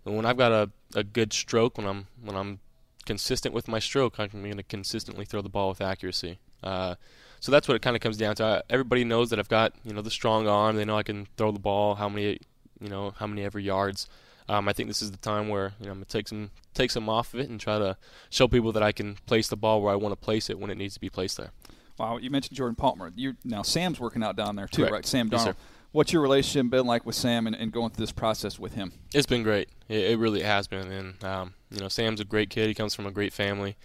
[0.05, 2.59] And when I've got a, a good stroke, when I'm when I'm
[3.07, 6.37] consistent with my stroke, I'm going to consistently throw the ball with accuracy.
[6.61, 6.93] Uh,
[7.39, 8.43] so that's what it kind of comes down to.
[8.43, 10.75] I, everybody knows that I've got you know the strong arm.
[10.75, 12.37] They know I can throw the ball how many
[12.79, 14.07] you know how many ever yards.
[14.47, 16.91] Um, I think this is the time where you know I'm gonna take some take
[16.91, 17.97] some off of it and try to
[18.29, 20.69] show people that I can place the ball where I want to place it when
[20.69, 21.49] it needs to be placed there.
[21.97, 23.11] Wow, you mentioned Jordan Palmer.
[23.15, 24.93] You now Sam's working out down there too, Correct.
[24.93, 25.05] right?
[25.05, 25.47] Sam Yes,
[25.95, 28.91] What's your relationship been like with Sam and, and going through this process with him?
[29.13, 29.69] It's been great.
[29.87, 32.67] It, it really has been, and um, you know Sam's a great kid.
[32.67, 33.77] He comes from a great family,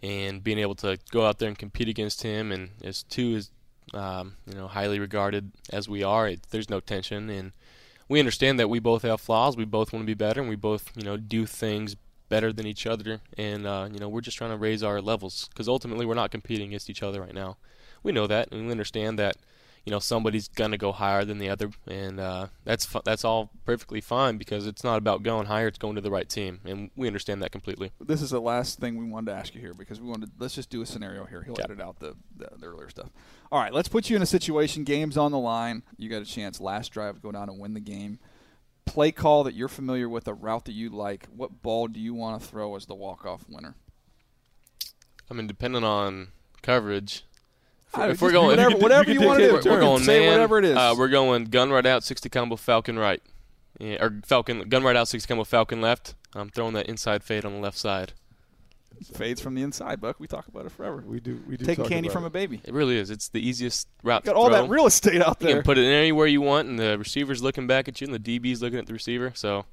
[0.00, 3.50] and being able to go out there and compete against him, and as two is
[3.92, 7.50] um, you know highly regarded as we are, it, there's no tension, and
[8.08, 9.56] we understand that we both have flaws.
[9.56, 11.96] We both want to be better, and we both you know do things
[12.28, 15.48] better than each other, and uh, you know we're just trying to raise our levels
[15.48, 17.56] because ultimately we're not competing against each other right now.
[18.02, 19.36] We know that, and we understand that
[19.84, 23.50] you know somebody's gonna go higher than the other, and uh, that's fu- that's all
[23.64, 26.90] perfectly fine because it's not about going higher; it's going to the right team, and
[26.96, 27.92] we understand that completely.
[28.00, 30.30] This is the last thing we wanted to ask you here because we wanted.
[30.38, 31.42] Let's just do a scenario here.
[31.42, 31.62] He'll Okay.
[31.64, 33.08] edit out the, the, the earlier stuff.
[33.50, 34.84] All right, let's put you in a situation.
[34.84, 35.82] Game's on the line.
[35.96, 36.60] You got a chance.
[36.60, 38.18] Last drive, go down and win the game.
[38.88, 41.26] Play call that you're familiar with, a route that you like.
[41.34, 43.74] What ball do you want to throw as the walk-off winner?
[45.30, 46.28] I mean, depending on
[46.62, 47.24] coverage,
[47.94, 49.52] if, if we're going, whatever, you whatever you you, want to do.
[49.52, 50.32] we're, we're going Say man.
[50.32, 50.76] whatever it is.
[50.76, 53.22] Uh, we're going gun right out, sixty combo Falcon right,
[53.78, 56.14] yeah, or Falcon gun right out, sixty combo Falcon left.
[56.34, 58.12] I'm throwing that inside fade on the left side.
[59.14, 60.18] Fades from the inside, Buck.
[60.18, 61.02] We talk about it forever.
[61.06, 61.42] We do.
[61.48, 61.64] We do.
[61.64, 62.28] Taking talk candy about from it.
[62.28, 62.60] a baby.
[62.64, 63.10] It really is.
[63.10, 64.24] It's the easiest route.
[64.24, 64.62] Got to all throw.
[64.62, 65.50] that real estate out there.
[65.50, 65.62] You there.
[65.62, 68.40] can put it anywhere you want, and the receiver's looking back at you, and the
[68.40, 69.32] DB's looking at the receiver.
[69.34, 69.64] So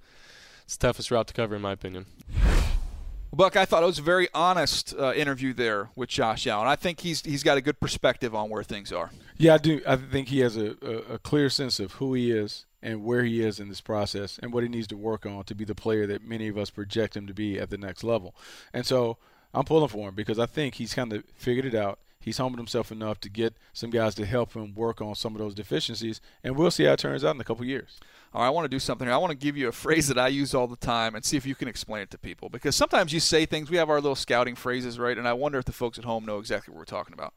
[0.63, 2.05] it's the toughest route to cover, in my opinion.
[3.33, 6.67] Buck, I thought it was a very honest uh, interview there with Josh Allen.
[6.67, 9.11] I think he's he's got a good perspective on where things are.
[9.37, 9.81] Yeah, I do.
[9.85, 13.23] I think he has a, a, a clear sense of who he is and where
[13.23, 15.73] he is in this process and what he needs to work on to be the
[15.73, 18.35] player that many of us project him to be at the next level.
[18.73, 19.17] And so
[19.55, 21.97] I'm pulling for him because I think he's kind of figured it out.
[22.19, 25.39] He's humbled himself enough to get some guys to help him work on some of
[25.39, 27.99] those deficiencies, and we'll see how it turns out in a couple years.
[28.33, 29.13] All right, I want to do something here.
[29.13, 31.37] I want to give you a phrase that I use all the time and see
[31.37, 32.49] if you can explain it to people.
[32.49, 35.17] Because sometimes you say things, we have our little scouting phrases, right?
[35.17, 37.33] And I wonder if the folks at home know exactly what we're talking about.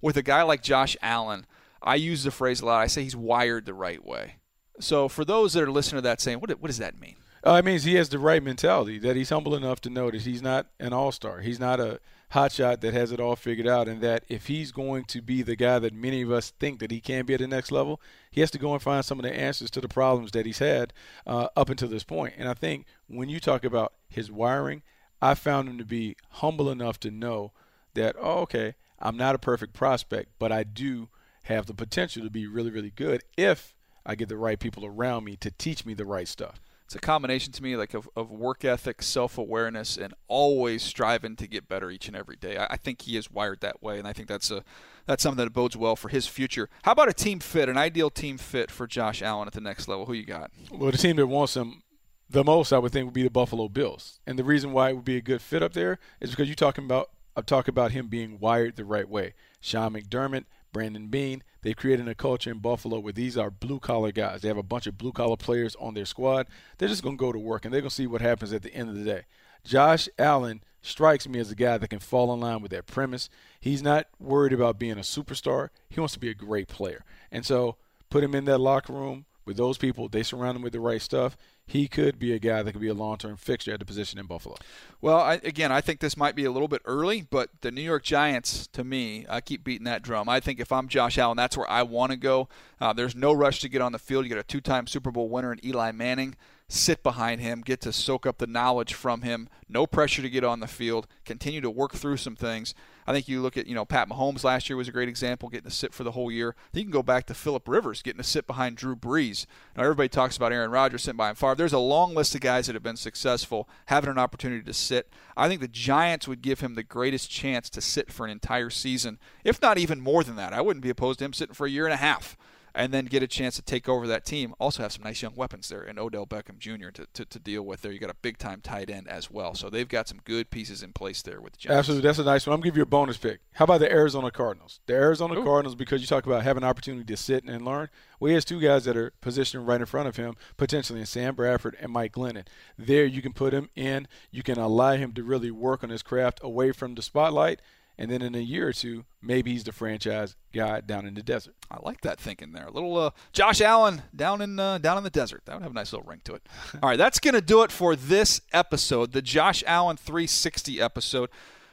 [0.00, 1.46] With a guy like Josh Allen,
[1.80, 2.80] I use the phrase a lot.
[2.80, 4.36] I say he's wired the right way.
[4.80, 7.16] So for those that are listening to that saying, what, what does that mean?
[7.44, 10.22] Uh, it means he has the right mentality, that he's humble enough to know that
[10.22, 11.40] he's not an all star.
[11.40, 11.98] He's not a
[12.32, 15.56] hotshot that has it all figured out, and that if he's going to be the
[15.56, 18.00] guy that many of us think that he can be at the next level,
[18.30, 20.60] he has to go and find some of the answers to the problems that he's
[20.60, 20.92] had
[21.26, 22.34] uh, up until this point.
[22.38, 24.82] And I think when you talk about his wiring,
[25.20, 27.52] I found him to be humble enough to know
[27.94, 31.08] that, oh, okay, I'm not a perfect prospect, but I do
[31.44, 35.24] have the potential to be really, really good if I get the right people around
[35.24, 36.60] me to teach me the right stuff.
[36.84, 41.36] it's a combination to me like of, of work ethic, self awareness, and always striving
[41.36, 42.56] to get better each and every day.
[42.56, 44.64] I, I, think he is wired that way, and I think that's a
[45.06, 46.68] that's something that bodes well for his future.
[46.82, 49.88] How about a team fit, an ideal team fit for Josh Allen at the next
[49.88, 50.06] level?
[50.06, 50.50] Who you got?
[50.70, 51.82] Well, the team that wants him
[52.28, 54.94] the most, I would think, would be the Buffalo Bills, and the reason why it
[54.94, 57.92] would be a good fit up there is because you're talking about I'm talking about
[57.92, 59.34] him being wired the right way.
[59.60, 61.42] Sean McDermott, Brandon Beane.
[61.62, 64.40] they've created a culture in Buffalo where these are blue collar guys.
[64.40, 66.46] They have a bunch of blue collar players on their squad.
[66.78, 68.62] They're just going to go to work and they're going to see what happens at
[68.62, 69.22] the end of the day.
[69.64, 73.28] Josh Allen strikes me as a guy that can fall in line with that premise.
[73.60, 75.68] He's not worried about being a superstar.
[75.88, 77.04] He wants to be a great player.
[77.30, 77.76] And so
[78.10, 80.08] put him in that locker room with those people.
[80.08, 81.36] They surround him with the right stuff
[81.66, 84.26] he could be a guy that could be a long-term fixture at the position in
[84.26, 84.56] Buffalo.
[85.00, 87.82] Well, I, again, I think this might be a little bit early, but the New
[87.82, 90.28] York Giants, to me, I keep beating that drum.
[90.28, 92.48] I think if I'm Josh Allen, that's where I want to go.
[92.80, 94.24] Uh, there's no rush to get on the field.
[94.24, 96.36] You got a two-time Super Bowl winner in Eli Manning
[96.72, 99.48] sit behind him, get to soak up the knowledge from him.
[99.68, 101.06] No pressure to get on the field.
[101.24, 102.74] Continue to work through some things.
[103.06, 105.48] I think you look at, you know, Pat Mahomes last year was a great example,
[105.48, 106.54] getting to sit for the whole year.
[106.72, 109.44] You can go back to Philip Rivers getting to sit behind Drew Brees.
[109.76, 111.56] Now everybody talks about Aaron Rodgers sitting behind Favre.
[111.56, 115.12] There's a long list of guys that have been successful having an opportunity to sit.
[115.36, 118.70] I think the Giants would give him the greatest chance to sit for an entire
[118.70, 120.52] season, if not even more than that.
[120.52, 122.36] I wouldn't be opposed to him sitting for a year and a half
[122.74, 124.54] and then get a chance to take over that team.
[124.58, 126.90] Also have some nice young weapons there and Odell Beckham Jr.
[126.90, 127.92] to, to, to deal with there.
[127.92, 129.54] You got a big time tight end as well.
[129.54, 131.78] So they've got some good pieces in place there with the Giants.
[131.78, 132.08] Absolutely.
[132.08, 132.54] That's a nice one.
[132.54, 133.40] I'm going to give you a bonus pick.
[133.54, 134.80] How about the Arizona Cardinals?
[134.86, 135.44] The Arizona Ooh.
[135.44, 137.88] Cardinals, because you talk about having an opportunity to sit and learn.
[138.18, 141.06] Well, he has two guys that are positioned right in front of him, potentially in
[141.06, 142.46] Sam Bradford and Mike Glennon.
[142.78, 144.06] There you can put him in.
[144.30, 147.60] You can allow him to really work on his craft away from the spotlight
[147.98, 151.22] and then in a year or two, maybe he's the franchise guy down in the
[151.22, 151.54] desert.
[151.70, 152.66] I like that thinking there.
[152.66, 155.42] A little uh, Josh Allen down in uh, down in the desert.
[155.44, 156.42] That would have a nice little ring to it.
[156.82, 161.30] All right, that's going to do it for this episode, the Josh Allen 360 episode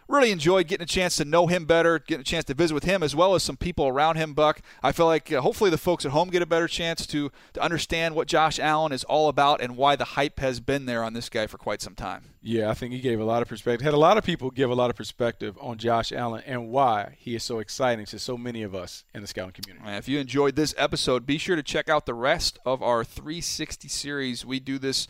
[0.10, 2.84] really enjoyed getting a chance to know him better, getting a chance to visit with
[2.84, 4.62] him as well as some people around him, Buck.
[4.82, 7.62] I feel like uh, hopefully the folks at home get a better chance to, to
[7.62, 11.14] understand what Josh Allen is all about and why the hype has been there on
[11.14, 12.26] this guy for quite some time.
[12.42, 13.84] Yeah, I think he gave a lot of perspective.
[13.84, 17.16] Had a lot of people give a lot of perspective on Josh Allen and why
[17.18, 19.86] he is so exciting to so many of us in the scouting community.
[19.86, 23.04] And if you enjoyed this episode, be sure to check out the rest of our
[23.04, 24.46] 360 series.
[24.46, 25.08] We do this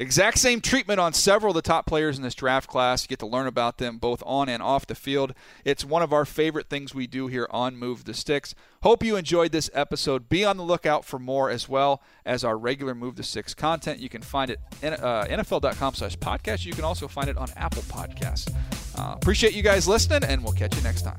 [0.00, 3.02] Exact same treatment on several of the top players in this draft class.
[3.02, 5.34] You get to learn about them both on and off the field.
[5.64, 8.54] It's one of our favorite things we do here on Move the Sticks.
[8.84, 10.28] Hope you enjoyed this episode.
[10.28, 13.98] Be on the lookout for more as well as our regular Move the Sticks content.
[13.98, 16.64] You can find it in uh, NFL.com slash podcast.
[16.64, 18.54] You can also find it on Apple Podcasts.
[18.96, 21.18] Uh, appreciate you guys listening, and we'll catch you next time.